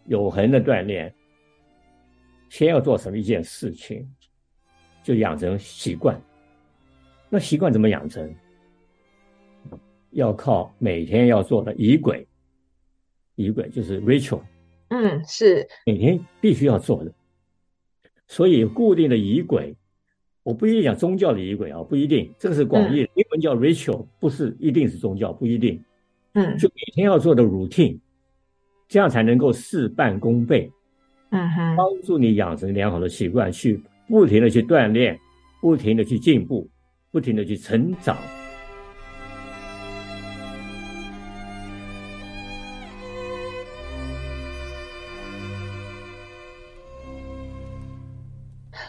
[0.10, 1.14] 永恒的锻炼，
[2.50, 4.06] 先要做什么一件事情，
[5.04, 6.20] 就养成习惯。
[7.30, 8.30] 那习惯怎么养成？
[10.12, 12.28] 要靠每天要做的仪轨，
[13.36, 14.42] 仪轨就是 ritual，
[14.88, 17.14] 嗯，是每天必须要做的，
[18.26, 19.76] 所以固定的仪轨。
[20.42, 25.80] 我不一定讲宗教的仪轨啊，不一定，这个是广义的，英文叫 ritual，不是一定是宗教，不一定。
[26.34, 28.00] 嗯，就每天要做的 routine，
[28.90, 30.70] 这样才能够事半功倍。
[31.30, 35.16] 嗯哼，帮助你养成良好的习惯，去不停的去锻炼，
[35.62, 36.68] 不停的去进步，
[37.12, 38.18] 不停的去成长。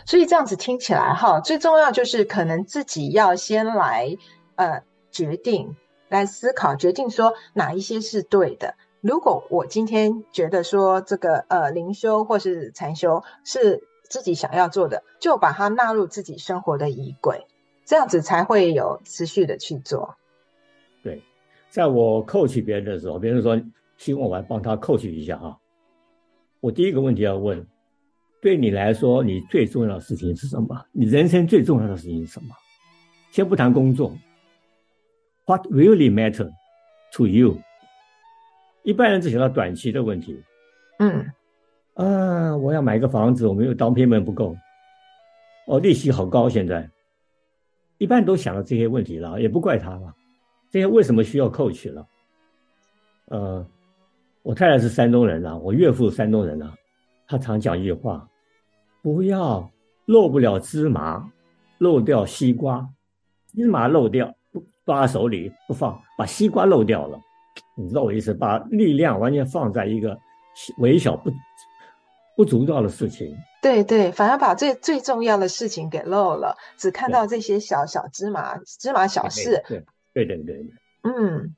[0.07, 4.17] 所以这样子听起来哈，最重要就是可能自己要先来
[4.57, 4.83] 呃
[5.13, 5.77] 决定，
[6.09, 8.75] 来思考决定说哪一些是对的。
[9.01, 17.47] 如果我今天觉得说这个呃灵修或是禅修是自己想要做的，就把它纳入自己生活的仪轨，
[17.85, 20.17] 这样子才会有持续的去做。
[21.03, 21.23] 对，
[21.71, 23.59] 在我 coach 别人的时候，别人说
[23.97, 25.59] 希望我来帮他 coach 一下哈，
[26.61, 27.67] 我第一个问题要问。
[28.43, 30.87] 对你来说，你最重要的事情是什么？
[30.93, 32.55] 你人生最重要的事情是什么？
[33.31, 34.17] 先不谈工作
[35.45, 36.51] ，What really matter
[37.13, 37.59] to you？
[38.83, 40.43] 一般人只想到短期的问题。
[40.99, 41.27] 嗯，
[41.95, 44.57] 啊，我要买个房子，我没有 down payment 不够，
[45.67, 46.89] 哦，利息好高，现在，
[47.99, 50.15] 一般都想到这些问题了，也不怪他了。
[50.71, 52.07] 这些为什么需要 coach 了？
[53.27, 53.67] 呃，
[54.43, 56.75] 我太太是山东人啊，我岳父山东人啊。
[57.27, 58.29] 他常讲一句话
[59.03, 59.71] ：“不要
[60.07, 61.31] 漏不了芝麻，
[61.79, 62.89] 漏掉西瓜。
[63.47, 67.21] 芝麻漏掉，不抓手里不放，把西瓜漏掉了。
[67.77, 68.35] 你知道我意思？
[68.35, 70.19] 把力量完全放在一个
[70.79, 71.31] 微小不
[72.37, 73.37] 不足道的事情。
[73.63, 79.63] 对对，反而把最最重要的事情给漏了，只看到这些小小芝麻芝麻小事。
[79.69, 79.85] 对
[80.15, 80.67] 对对对对。
[81.03, 81.55] 嗯，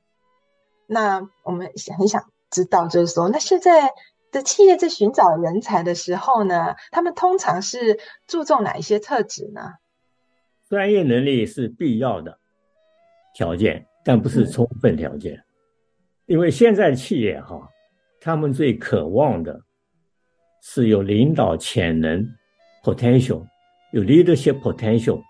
[0.87, 3.93] 那我们很想知道，就是说，那现在。
[4.33, 9.73] 的企业在寻找人才的时候呢，他们通常是注重哪一些特质呢？
[10.67, 12.39] 专业能力是必要的
[13.35, 15.35] 条件，但不是充分条件。
[15.35, 15.43] 嗯、
[16.25, 17.69] 因为现在企业哈，
[18.21, 19.59] 他们最渴望的
[20.61, 22.25] 是有领导潜能
[22.83, 23.45] （potential）、
[23.91, 25.21] 有 leadership potential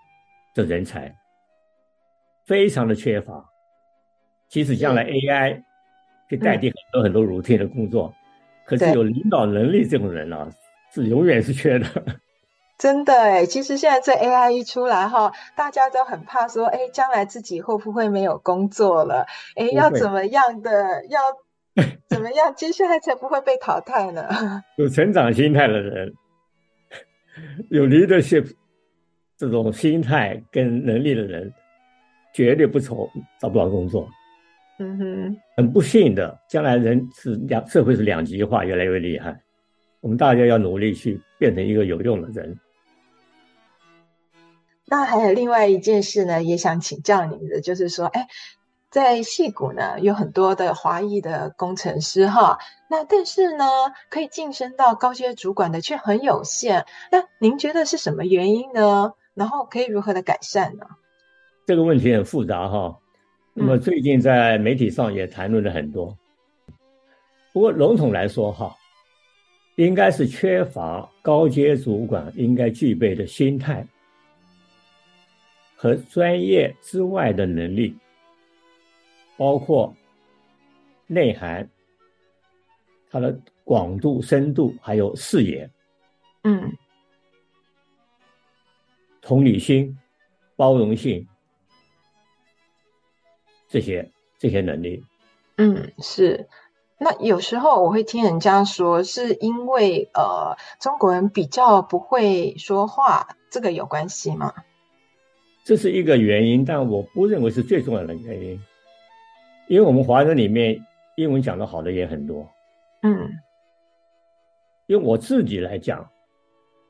[0.54, 1.14] 的人才，
[2.46, 3.44] 非常的缺乏。
[4.48, 5.62] 即使将来 AI
[6.28, 8.12] 可以代替很多很多 routine 的工作。
[8.14, 8.20] 嗯
[8.66, 10.50] 可是有领导能力这种人啊，
[10.90, 11.86] 是永远是缺的。
[12.76, 19.26] 真的哎，其实现在这 AI 一出来哈，大家都很怕说，哎，将来自己会不会没有工作了？
[19.56, 21.06] 哎，要怎么样的？
[21.08, 21.20] 要
[22.08, 22.54] 怎么样？
[22.54, 24.28] 接下来才不会被淘汰呢？
[24.76, 26.12] 有成长心态的人，
[27.70, 28.52] 有 leadership
[29.36, 31.52] 这种心态跟能力的人，
[32.32, 33.08] 绝对不愁
[33.40, 34.08] 找不到工作。
[34.78, 39.40] 嗯哼，很不幸的，将来人是两社会是两极化，越来越厉害。
[40.04, 42.60] 我们大家要努力去变成一个有用的人。
[44.84, 48.28] 那还有另外一件事呢，也想请教您的，就是说，哎，
[48.90, 52.58] 在戏谷呢，有很多的华裔的工程师哈，
[52.90, 53.64] 那但是呢，
[54.10, 56.84] 可以晋升到高阶主管的却很有限。
[57.10, 59.14] 那您觉得是什么原因呢？
[59.32, 60.84] 然后可以如何的改善呢？
[61.66, 62.98] 这个问题很复杂哈。
[63.54, 66.14] 那么最近在媒体上也谈论了很多，
[67.54, 68.76] 不过笼统来说哈，
[69.76, 73.86] 应该是缺乏高阶主管应该具备的心态
[75.74, 77.96] 和专业之外的能力，
[79.36, 79.94] 包括
[81.06, 81.68] 内涵、
[83.10, 85.68] 它的广度、深度，还有视野，
[86.44, 86.72] 嗯，
[89.20, 89.98] 同理心、
[90.56, 91.26] 包容性。
[93.68, 94.08] 这些
[94.38, 95.04] 这些能力。
[95.56, 96.48] 嗯，是。
[97.04, 104.54] 那有时候我会听人家说，是因为呃中国人比较不会说话，这个有关系吗？
[105.66, 108.58] 这是一个原因，但我不认为是最重要的原因，
[109.68, 110.82] 因为我们华人里面
[111.16, 112.48] 英文讲的好的也很多。
[113.02, 113.30] 嗯，
[114.86, 116.08] 因为我自己来讲，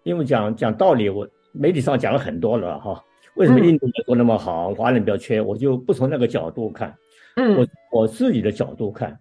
[0.05, 3.03] 因为讲讲道理，我媒体上讲了很多了哈。
[3.35, 5.41] 为什么印度人说那么好，嗯、华人比较缺？
[5.41, 6.97] 我就不从那个角度看。
[7.35, 9.19] 嗯，我我自己的角度看。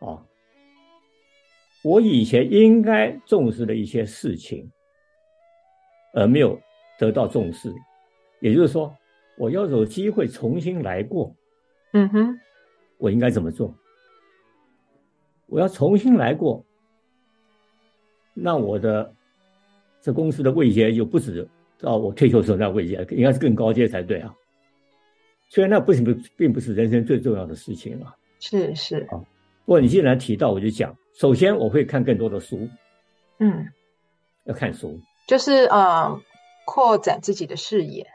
[0.00, 0.22] 啊，
[1.82, 4.70] 我以前应该重视的一些事情，
[6.14, 6.60] 而没有
[6.98, 7.72] 得到重视，
[8.40, 8.94] 也就是说，
[9.38, 11.34] 我要有机会重新来过。
[11.92, 12.40] 嗯哼，
[12.98, 13.74] 我应该怎么做？
[15.46, 16.64] 我要重新来过，
[18.34, 19.14] 那我的
[20.00, 24.34] 这公司的位阶就不止到我退休时候那位阶，应该是更高阶才对啊。
[25.48, 28.12] 虽然那不是不并不是人生最重要的事情啊。
[28.40, 29.22] 是是啊。
[29.66, 30.96] 不过你既然提到，我就讲。
[31.18, 32.68] 首先，我会看更多的书。
[33.40, 33.66] 嗯，
[34.44, 36.20] 要看书，就是呃，
[36.64, 38.06] 扩展自己的视野。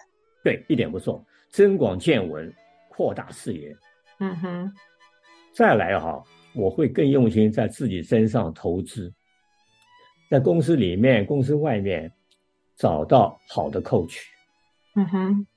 [0.43, 2.53] 对，一点不错，增广见闻，
[2.89, 3.75] 扩大视野。
[4.19, 4.73] 嗯哼。
[5.53, 6.23] 再来哈，
[6.55, 9.11] 我会更用心在自己身上投资，
[10.29, 12.09] 在公司里面、公司外面
[12.77, 14.21] 找到好的 coach。
[14.95, 15.47] 嗯哼。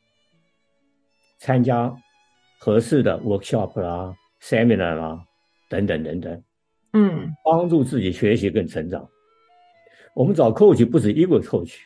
[1.39, 1.95] 参加
[2.59, 5.25] 合适的 workshop 啦、seminar 啦。
[5.75, 6.43] 等等等等，
[6.93, 9.09] 嗯，帮助自己学习跟成长。
[10.15, 11.77] 我们找 coach 不止一个 coach，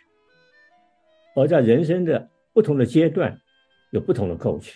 [1.34, 3.34] 而在人生的不同的阶段
[3.92, 4.74] 有不同的 coach。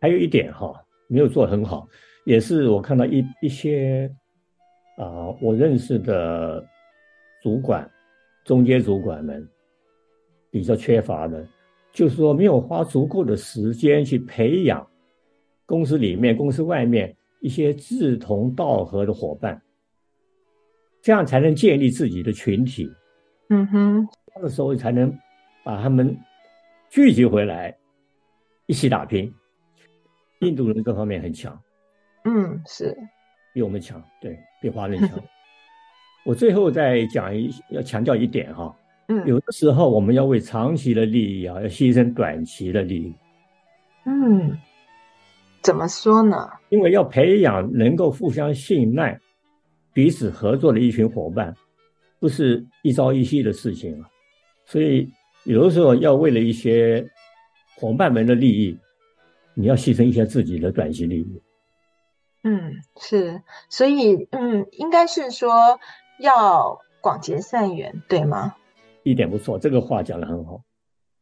[0.00, 1.86] 还有一点哈，没有做很好，
[2.24, 4.10] 也是我看到一一些
[4.96, 6.64] 啊、呃，我认识的
[7.42, 7.86] 主管、
[8.46, 9.46] 中间主管们
[10.50, 11.46] 比较缺乏的，
[11.92, 14.88] 就是说没有花足够的时间去培养
[15.66, 17.14] 公司里面、公司外面。
[17.40, 19.60] 一些志同道合的伙伴，
[21.02, 22.90] 这样才能建立自己的群体。
[23.48, 25.12] 嗯哼，那个时候才能
[25.64, 26.16] 把他们
[26.88, 27.76] 聚集回来，
[28.66, 29.32] 一起打拼。
[30.40, 31.60] 印度人各方面很强，
[32.24, 32.96] 嗯，是
[33.52, 35.18] 比我们强，对，比华人强。
[36.24, 38.74] 我最后再讲一，要强调一点哈，
[39.08, 43.14] 嗯，有的时候我们要为长期的利益啊，要牺牲短期的利益。
[44.04, 44.56] 嗯。
[45.62, 46.48] 怎么说呢？
[46.70, 49.20] 因为要培养能够互相信赖、
[49.92, 51.54] 彼此合作的一群伙伴，
[52.18, 54.08] 不是一朝一夕的事情啊。
[54.64, 55.06] 所以
[55.44, 57.06] 有的时候要为了一些
[57.76, 58.78] 伙伴们的利益，
[59.52, 61.42] 你要牺牲一些自己的短期利益。
[62.42, 63.42] 嗯，是。
[63.68, 65.78] 所以，嗯，应该是说
[66.20, 68.54] 要广结善缘，对吗？
[69.02, 70.62] 一点不错，这个话讲的很好，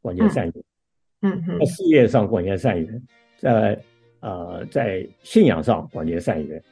[0.00, 0.54] 广结善缘。
[1.22, 3.02] 嗯哼，在事业上广结善缘，
[3.36, 3.82] 在。
[4.20, 6.62] 呃，在信仰上广结善缘。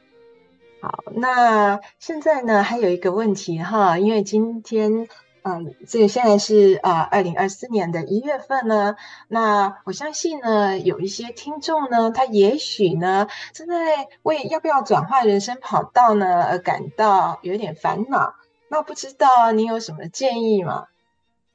[0.81, 5.07] 好，那现在呢，还有一个问题哈，因为今天，
[5.41, 8.95] 嗯、呃，这个现在是啊，二零二四年的一月份呢，
[9.27, 13.73] 那我相信呢，有一些听众呢，他也许呢，正在
[14.21, 18.35] 为要不要转换人生跑道呢而感到有点烦恼。
[18.69, 20.87] 那不知道你有什么建议吗？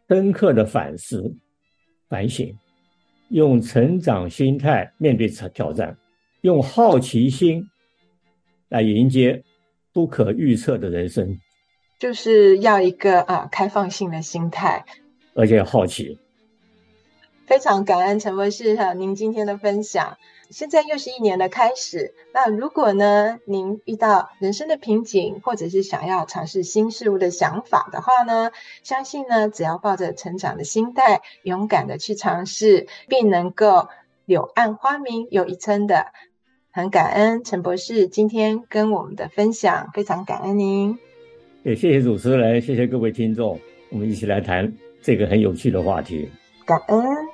[0.08, 1.36] 深刻的反思、
[2.08, 2.58] 反省。
[3.32, 5.96] 用成长心态面对挑战，
[6.42, 7.66] 用好奇心
[8.68, 9.42] 来迎接
[9.94, 11.40] 不可预测的人生，
[11.98, 14.84] 就是要一个啊开放性的心态，
[15.34, 16.18] 而且要好奇。
[17.46, 20.18] 非常感恩陈博士哈，您今天的分享。
[20.52, 28.50] 现在又是一年的开始，那如果呢，您遇到人生的瓶颈，或者是想要尝试新事物的想法的话呢，
[28.82, 33.88] 相信呢，只要抱着成长的心态，勇敢的去尝试，并能够
[34.26, 36.06] 柳暗花明又一村的。
[36.70, 40.98] 很感恩陈博士今天跟我们的分享，非常感恩您。
[41.62, 43.58] 也谢谢主持人，谢谢各位听众，
[43.90, 46.28] 我们一起来谈这个很有趣的话题。
[46.66, 47.31] 感恩。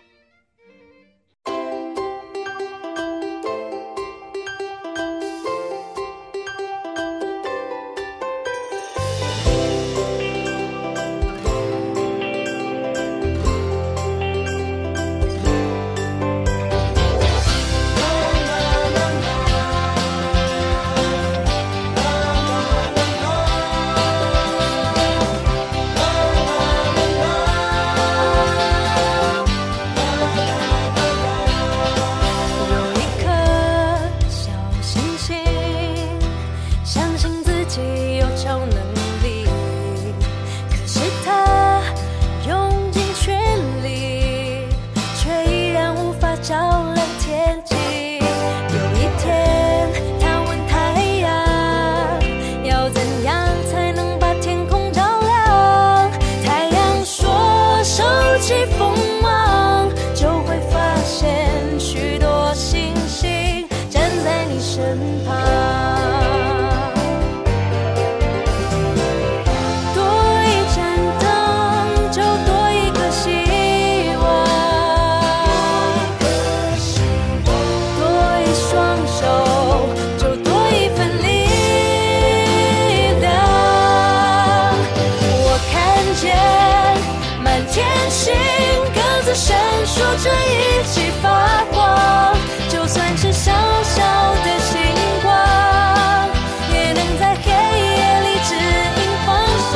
[90.79, 92.37] 一起发光。
[92.69, 93.51] 就算是小
[93.83, 94.01] 小
[94.45, 94.81] 的星
[95.23, 96.29] 光，
[96.73, 99.29] 也能在黑夜里指引方
[99.73, 99.75] 向。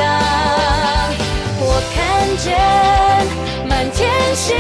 [1.59, 1.97] 我看
[2.39, 2.47] 见
[3.67, 4.57] 满天星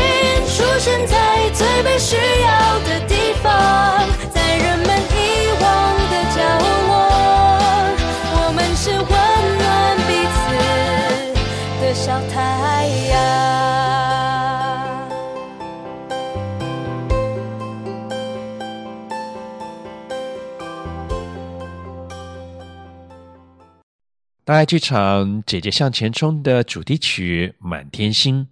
[0.48, 1.14] 出现在
[1.54, 2.51] 最被需要
[24.52, 28.42] 爱剧场《姐姐向前冲》的主题曲《满天星》。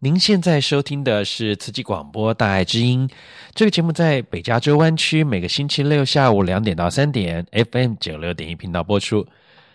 [0.00, 3.08] 您现在收听的是慈济广播《大爱之音》
[3.54, 9.26] 这个节目，在北加州湾区每个星期六下午两点到三点，FM 九六点一频道播出，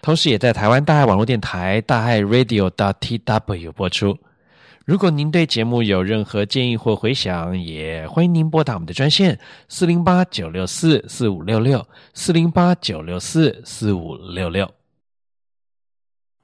[0.01, 4.17] 同时也在台湾大爱网络电台大爱 Radio dot tw 播出。
[4.85, 14.69] 如果您对节目有任何建议或回响，也欢迎您拨打我们的专线四零八九六四四五六六四零八九六四四五六六。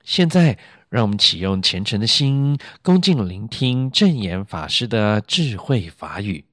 [0.10, 0.57] 现在，
[0.89, 6.43] 让我们启用虔诚的心，恭敬聆听正言法师的智慧法语。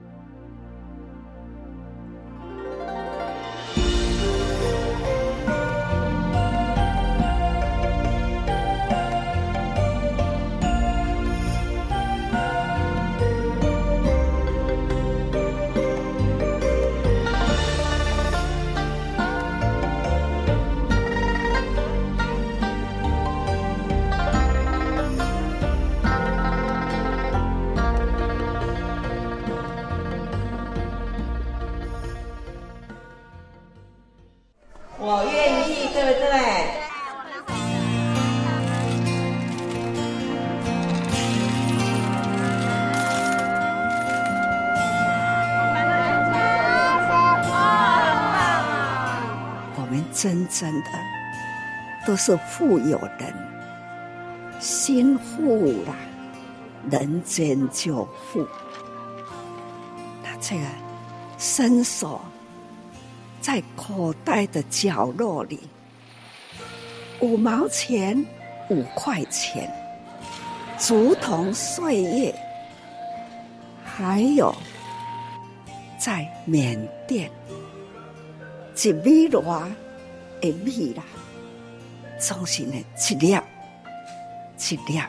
[50.18, 50.90] 真正的
[52.06, 53.34] 都是富有人，
[54.58, 55.94] 心富了，
[56.90, 58.48] 人间就富。
[60.22, 60.64] 那这个
[61.36, 62.18] 伸手
[63.42, 65.60] 在口袋的角落里，
[67.20, 68.24] 五毛钱、
[68.70, 69.70] 五块钱，
[70.78, 72.34] 竹筒岁月。
[73.84, 74.54] 还有
[75.98, 77.30] 在缅甸，
[78.82, 79.62] 一米多。
[80.40, 81.02] 的米啦，
[82.18, 82.74] 总是呢
[83.10, 83.36] 一粒
[84.58, 85.00] 一粒，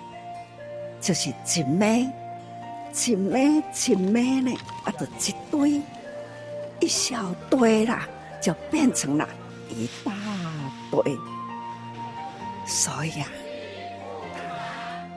[0.99, 2.09] 就是一枚
[2.93, 5.81] 一枚一枚呢，啊，就一堆
[6.79, 8.07] 一小堆啦，
[8.41, 9.27] 就变成了
[9.69, 10.11] 一大
[10.91, 11.17] 堆。
[12.65, 13.27] 所以啊，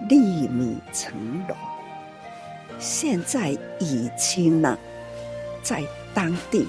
[0.08, 1.12] 粒米成
[1.48, 1.54] 篓，
[2.78, 4.78] 现在已经呢，
[5.62, 5.82] 在
[6.14, 6.68] 当地。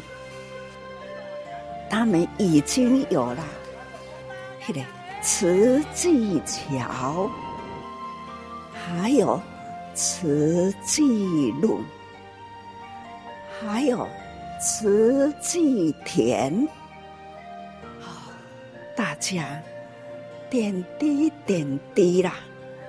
[1.91, 3.43] 他们已经有了，
[4.65, 4.81] 那个
[5.21, 7.29] 慈济桥，
[8.71, 9.37] 还有
[9.93, 11.81] 慈济路，
[13.59, 14.07] 还有
[14.61, 16.65] 慈济田，
[18.95, 19.61] 大家
[20.49, 22.35] 点滴点滴啦，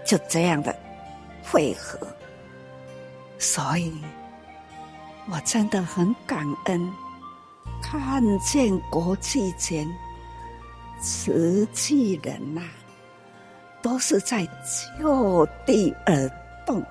[0.04, 0.72] 就这样的
[1.42, 1.98] 汇合，
[3.36, 3.92] 所以
[5.28, 7.01] 我真的很感恩。
[7.82, 9.86] 看见国际间
[11.00, 12.62] 慈济人呐、
[13.82, 14.48] 都是在
[14.98, 16.28] 就地而
[16.64, 16.82] 动，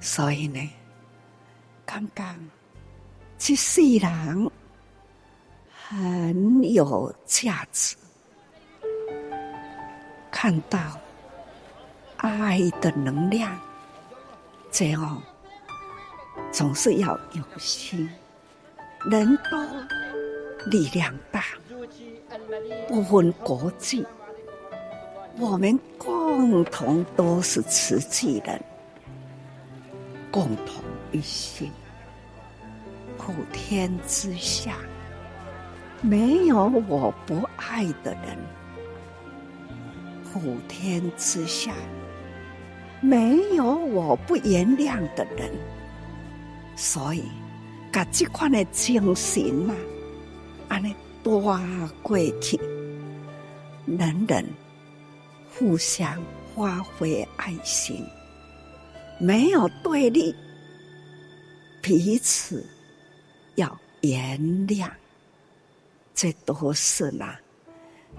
[0.00, 0.70] 所以呢，
[1.84, 2.34] 刚刚
[3.36, 4.50] 这世人
[5.88, 7.96] 很有价值，
[10.30, 10.78] 看到
[12.16, 13.56] 爱的能量，
[14.70, 15.22] 这样
[16.50, 18.08] 总是要有心。
[19.04, 19.64] 人多
[20.66, 21.44] 力量大，
[22.88, 24.04] 不分国籍，
[25.38, 28.60] 我们共同都是慈济人，
[30.32, 30.82] 共同
[31.12, 31.70] 一心。
[33.16, 34.74] 普天之下，
[36.02, 38.36] 没有我不爱的人；
[40.32, 41.72] 普天之下，
[43.00, 45.50] 没有我不原谅的人。
[46.74, 47.22] 所以。
[47.92, 49.74] 把这款的精神嘛，
[50.68, 51.30] 安尼带
[52.00, 52.56] 过去，
[53.86, 54.44] 人人
[55.52, 56.16] 互相
[56.54, 58.04] 发挥爱心，
[59.18, 60.32] 没有对立，
[61.82, 62.64] 彼此
[63.56, 64.88] 要原谅，
[66.14, 67.40] 这都是啦，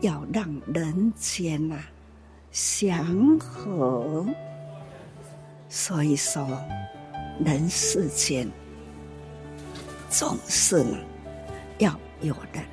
[0.02, 1.80] 要让人间呐
[2.52, 4.26] 祥和，
[5.70, 6.46] 所以说，
[7.46, 8.46] 人世间
[10.10, 10.98] 总是呢，
[11.78, 12.64] 要有人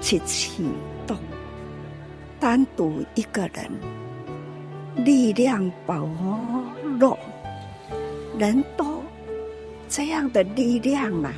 [0.00, 0.68] 去启
[1.06, 1.16] 动。
[2.40, 3.70] 单独一个人
[4.96, 6.06] 力量薄
[6.98, 7.18] 弱，
[8.36, 9.02] 人多
[9.88, 11.32] 这样的力量啊，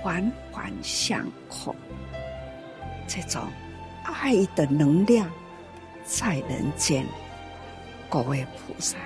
[0.00, 1.74] 环环相扣，
[3.06, 3.42] 这种
[4.04, 5.30] 爱的能量
[6.04, 7.04] 在人间，
[8.08, 8.96] 各位菩萨，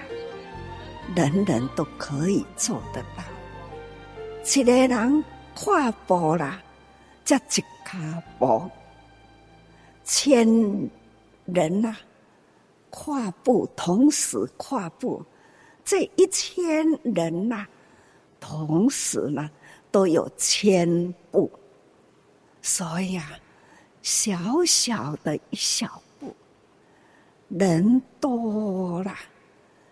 [1.16, 3.24] 人人都可以做得到。
[4.44, 5.24] 一个人
[5.54, 6.60] 跨步啦，
[7.24, 7.40] 才一
[7.84, 8.68] 脚步。
[10.04, 10.46] 千
[11.46, 11.96] 人呐、
[12.90, 15.24] 跨步同时跨步，
[15.84, 17.64] 这一千人呐、
[18.40, 19.48] 同时呢
[19.92, 21.48] 都有千步，
[22.60, 23.38] 所以啊，
[24.02, 24.36] 小
[24.66, 26.34] 小的一小步，
[27.48, 29.14] 人多了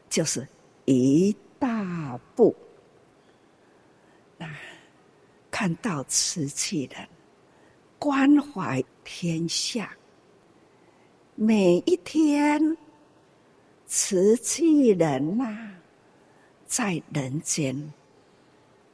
[0.09, 0.47] 就是
[0.87, 2.55] 一大步。
[4.41, 4.49] 那
[5.51, 7.07] 看到瓷器人
[7.99, 9.95] 关怀天下。
[11.35, 12.75] 每一天，
[13.87, 15.73] 慈济人呐、
[16.65, 17.93] 在人间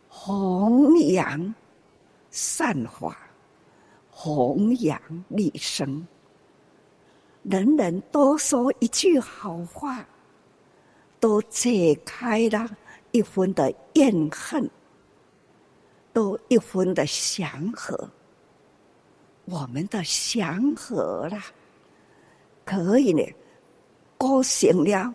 [0.09, 1.55] 弘扬
[2.33, 3.17] 善法，
[4.11, 6.05] 弘扬利生，
[7.45, 10.05] 人人都说一句好话，
[11.21, 12.69] 都解开了
[13.13, 14.69] 一分的怨恨，
[16.17, 18.09] 都一分的祥和，
[19.45, 21.45] 我们的祥和啦。
[22.64, 23.23] 可以呢，
[24.17, 25.14] 构成了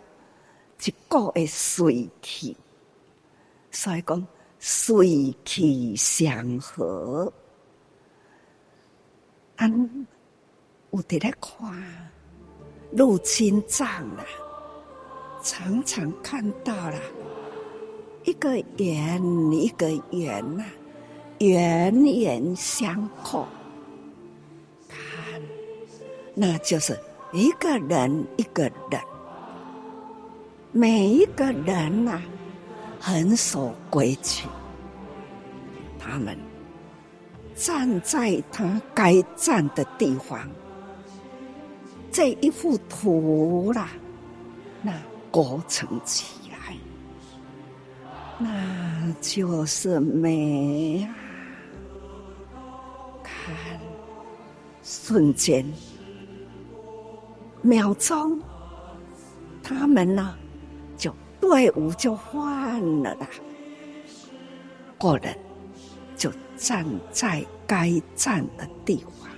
[0.84, 2.56] 一个的水气，
[3.72, 4.24] 所以讲
[4.60, 7.32] 水气祥和。
[9.56, 10.06] 安
[10.92, 12.12] 有在咧看
[12.92, 14.24] 入清藏啦，
[15.42, 16.96] 常常看到了
[18.22, 20.64] 一个圆一个圆呐，
[21.42, 23.46] 圆圆相扣，
[24.88, 24.98] 看，
[26.34, 26.98] 那就是。
[27.34, 29.00] 一个人一个人，
[30.70, 32.20] 每一个人呐、
[33.00, 34.44] 很守规矩。
[35.98, 36.36] 他们
[37.54, 40.46] 站在他该站的地方，
[42.10, 43.88] 这一幅图啦，
[44.82, 44.92] 那
[45.30, 46.76] 构成起来，
[48.36, 51.14] 那就是美啊！
[54.82, 55.64] 瞬间。
[57.62, 58.40] 秒钟，
[59.62, 60.34] 他们呢，
[60.96, 63.28] 就队伍就换了啦，
[64.98, 65.38] 个人
[66.16, 69.28] 就站在该站的地方，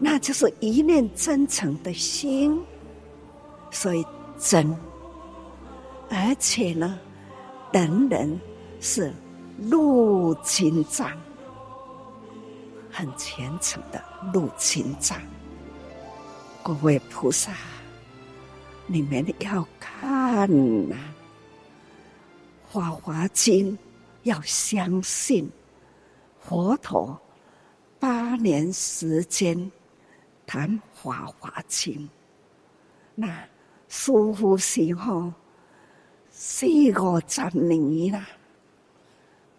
[0.00, 2.60] 那就是一念真诚的心，
[3.70, 4.04] 所以
[4.36, 4.76] 真，
[6.10, 6.98] 而且呢，
[7.72, 8.40] 人人
[8.80, 9.12] 是
[9.70, 11.08] 入经藏，
[12.98, 15.22] 很虔诚的入经藏。
[16.64, 17.52] 各位菩萨，
[18.88, 20.48] 你们要看
[20.88, 20.96] 呐，
[22.72, 23.72] 《法华经》
[24.24, 25.48] 要相信
[26.40, 27.16] 佛陀
[28.00, 29.70] 八年时间
[30.44, 31.94] 谈《法华经》，
[33.14, 33.28] 那
[33.86, 35.32] 师父时候
[36.32, 38.26] 四五十年啦，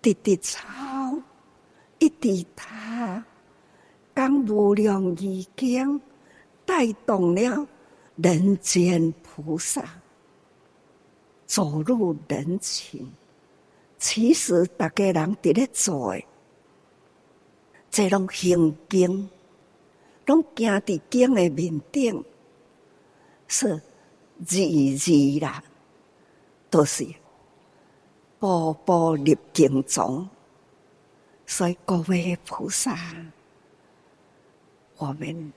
[0.02, 0.68] 直直抄，
[2.00, 2.64] 一直读，
[4.16, 6.02] 讲无量义经。
[6.66, 7.68] 带动了
[8.18, 9.84] 人间菩萨
[11.47, 13.12] 走入人群，
[13.97, 16.24] 其实大家人伫咧做诶，
[17.89, 19.28] 这拢行经，
[20.28, 22.24] 拢行伫经诶面顶，
[23.47, 23.82] 是
[24.38, 24.62] 日
[24.95, 25.64] 日啦，
[26.70, 27.04] 都是
[28.38, 30.30] 步步入经中，
[31.50, 32.95] 所以各位菩萨，
[34.97, 35.52] 我们。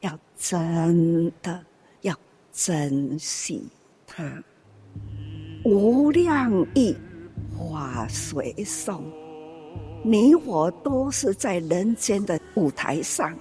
[0.00, 1.62] 要真的
[2.00, 2.16] 要
[2.50, 3.68] 珍惜
[4.06, 4.42] 它，
[5.62, 6.96] 无量意
[7.54, 9.04] 化随颂，
[10.02, 13.36] 你我都是在人间的舞台上，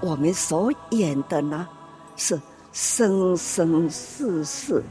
[0.00, 1.68] 我们所演的呢
[2.16, 2.40] 是
[2.72, 4.82] 生生世世，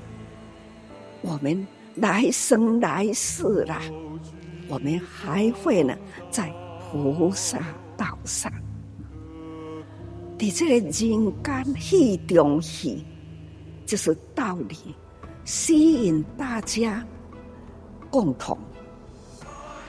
[1.23, 1.65] 我们
[1.95, 3.81] 来生来世啦，
[4.67, 5.95] 我们还会呢
[6.29, 6.51] 在
[6.91, 7.59] 菩萨
[7.95, 8.51] 道上。
[10.39, 11.09] 在这个人间
[11.79, 13.03] 戏中戏，
[13.85, 14.95] 就是道理，
[15.45, 17.03] 吸引大家
[18.09, 18.57] 共同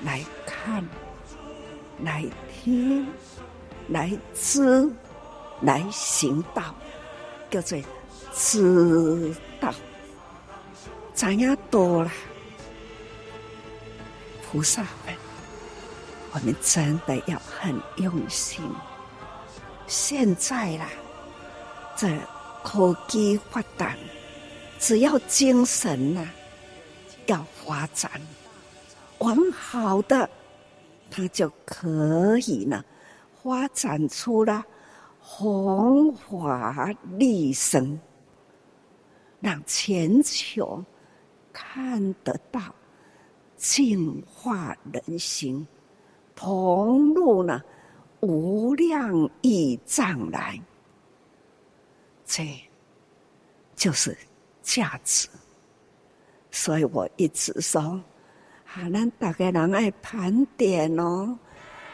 [0.02, 0.82] 来看、
[2.02, 3.06] 来听、
[3.88, 4.90] 来知、
[5.60, 6.74] 来行道，
[7.50, 7.78] 叫做
[8.32, 9.74] 知道。
[11.12, 12.10] 怎样多了？
[14.50, 15.14] 菩萨们，
[16.32, 18.64] 我们真的要很用心。
[19.86, 20.88] 现在啦，
[21.94, 22.08] 这
[22.62, 23.94] 科技发达，
[24.78, 26.26] 只要精神呐、
[27.26, 28.10] 要发展，
[29.18, 30.30] 往好的，
[31.10, 32.82] 它就可以呢
[33.42, 34.64] 发展出了
[35.20, 38.00] 弘法利生，
[39.40, 40.82] 让全球
[41.52, 42.60] 看得到
[43.58, 45.66] 净化人心，
[46.34, 47.60] 同入呢。
[48.20, 50.60] 无量义藏来，
[52.26, 52.44] 这
[53.76, 54.18] 就是
[54.60, 55.28] 价值。
[56.50, 57.80] 所以我一直说，
[58.74, 61.38] 啊，咱大家人爱盘点哦，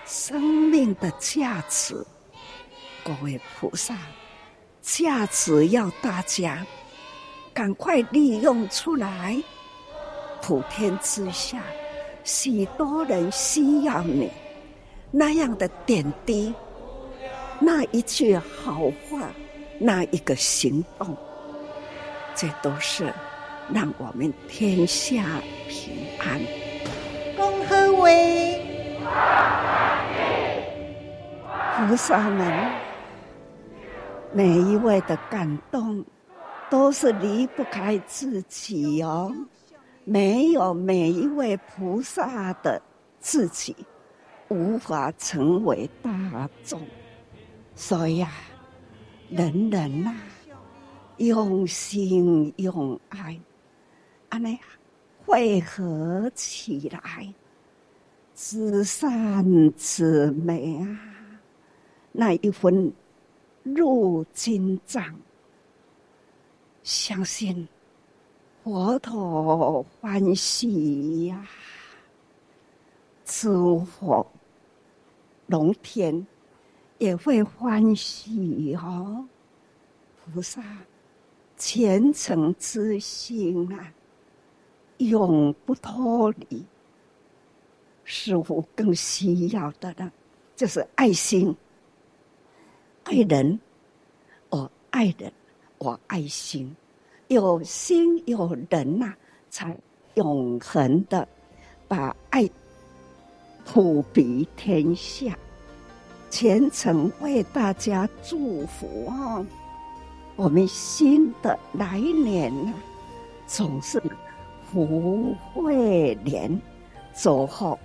[0.06, 0.40] 生
[0.70, 1.94] 命的价值。
[3.04, 3.94] 各位菩萨，
[4.80, 6.66] 价值要大家
[7.52, 9.42] 赶快利用出来。
[10.46, 11.58] 普天之下，
[12.22, 14.30] 许多人需要你。
[15.10, 16.52] 那样的点滴，
[17.58, 19.30] 那一句好话，
[19.78, 21.16] 那一个行动，
[22.34, 23.10] 这都是
[23.72, 25.24] 让我们天下
[25.66, 26.38] 平安。
[27.38, 28.60] 恭贺为
[31.74, 32.70] 菩萨们，
[34.30, 36.04] 每一位的感动，
[36.68, 39.32] 都是离不开自己哦。
[40.04, 42.80] 没有每一位菩萨的
[43.18, 43.74] 自己。
[44.48, 46.80] 无法成为大众，
[47.74, 48.30] 所以啊，
[49.30, 50.16] 人人呐、啊，
[51.16, 53.40] 用心用爱，
[54.28, 54.56] 安尼
[55.24, 57.32] 汇合起来，
[58.34, 60.98] 至善至美啊，
[62.12, 62.92] 那一份
[63.62, 65.02] 入金藏，
[66.82, 67.66] 相信
[68.64, 71.46] 佛陀欢喜呀、
[73.22, 74.26] 诸佛。
[75.48, 76.26] 龙天
[76.96, 79.28] 也会欢喜哦，
[80.16, 80.64] 菩萨
[81.58, 83.92] 虔诚之心啊，
[84.96, 86.64] 永不脱离。
[88.02, 90.10] 师父更需要的呢，
[90.56, 91.54] 就是爱心，
[93.02, 93.60] 爱人，
[94.48, 95.30] 我爱人，
[95.76, 96.74] 我爱心，
[97.28, 99.14] 有心有人呐、
[99.50, 99.76] 才
[100.14, 101.26] 永恒的
[101.88, 102.48] 把爱。
[103.66, 105.34] 普庇天下，
[106.28, 109.42] 虔诚为大家祝福啊！
[110.36, 112.74] 我们新的来年呢，
[113.46, 114.02] 总是
[114.70, 116.60] 福慧连，
[117.16, 117.78] 祝福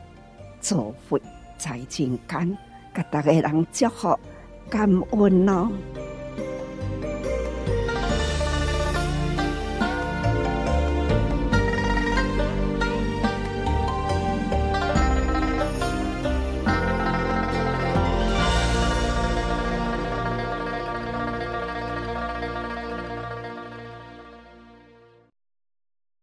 [0.59, 1.17] 祝福
[1.57, 2.45] 在金刚，
[2.93, 4.19] 给大家人祝福
[4.69, 5.71] 感恩哦。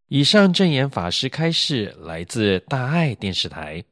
[0.09, 3.83] 以上证言法师开示来自大爱电视台。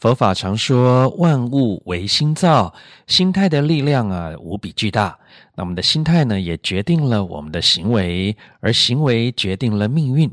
[0.00, 2.72] 佛法常说万物唯心造，
[3.06, 5.18] 心态的力量啊无比巨大。
[5.54, 10.32] 那我们的心态呢，也决定了我们的行为，而行为决定了命运。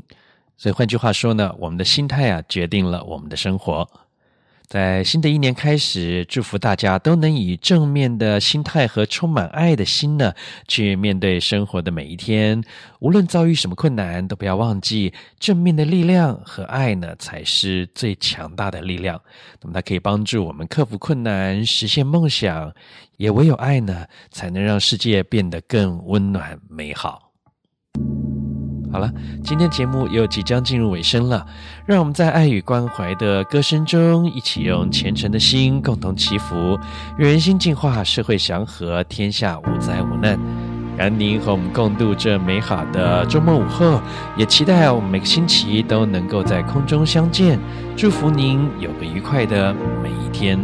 [0.56, 3.86] 所以换句话说呢，我们的心态啊，决定了我们的生活。
[4.68, 10.34] 在新的一年开始，祝福大家都能以正面的心态和充满爱的心呢，
[10.66, 12.62] 去面对生活的每一天。
[13.00, 19.18] 无论遭遇什么困难，都不要忘记正面的力量和爱呢，才是最强大的力量。
[19.62, 22.70] 那么它可以帮助我们克服困难，实现梦想。
[23.16, 27.32] 也唯有爱呢，才能让世界变得更温暖美好。
[28.90, 29.12] 好了，
[29.44, 31.44] 今天节目又即将进入尾声了，
[31.84, 36.78] 让我们在爱与关怀的歌声中，一起用虔诚的心共同祈福，
[37.18, 40.38] 愿人心净化，社会祥和，天下无灾无难。
[40.96, 44.00] 感恩您和我们共度这美好的周末午后，
[44.36, 47.58] 也期待我们每个星期都能够在空中相见。
[47.96, 49.72] 祝福您有个愉快的
[50.02, 50.58] 每一天。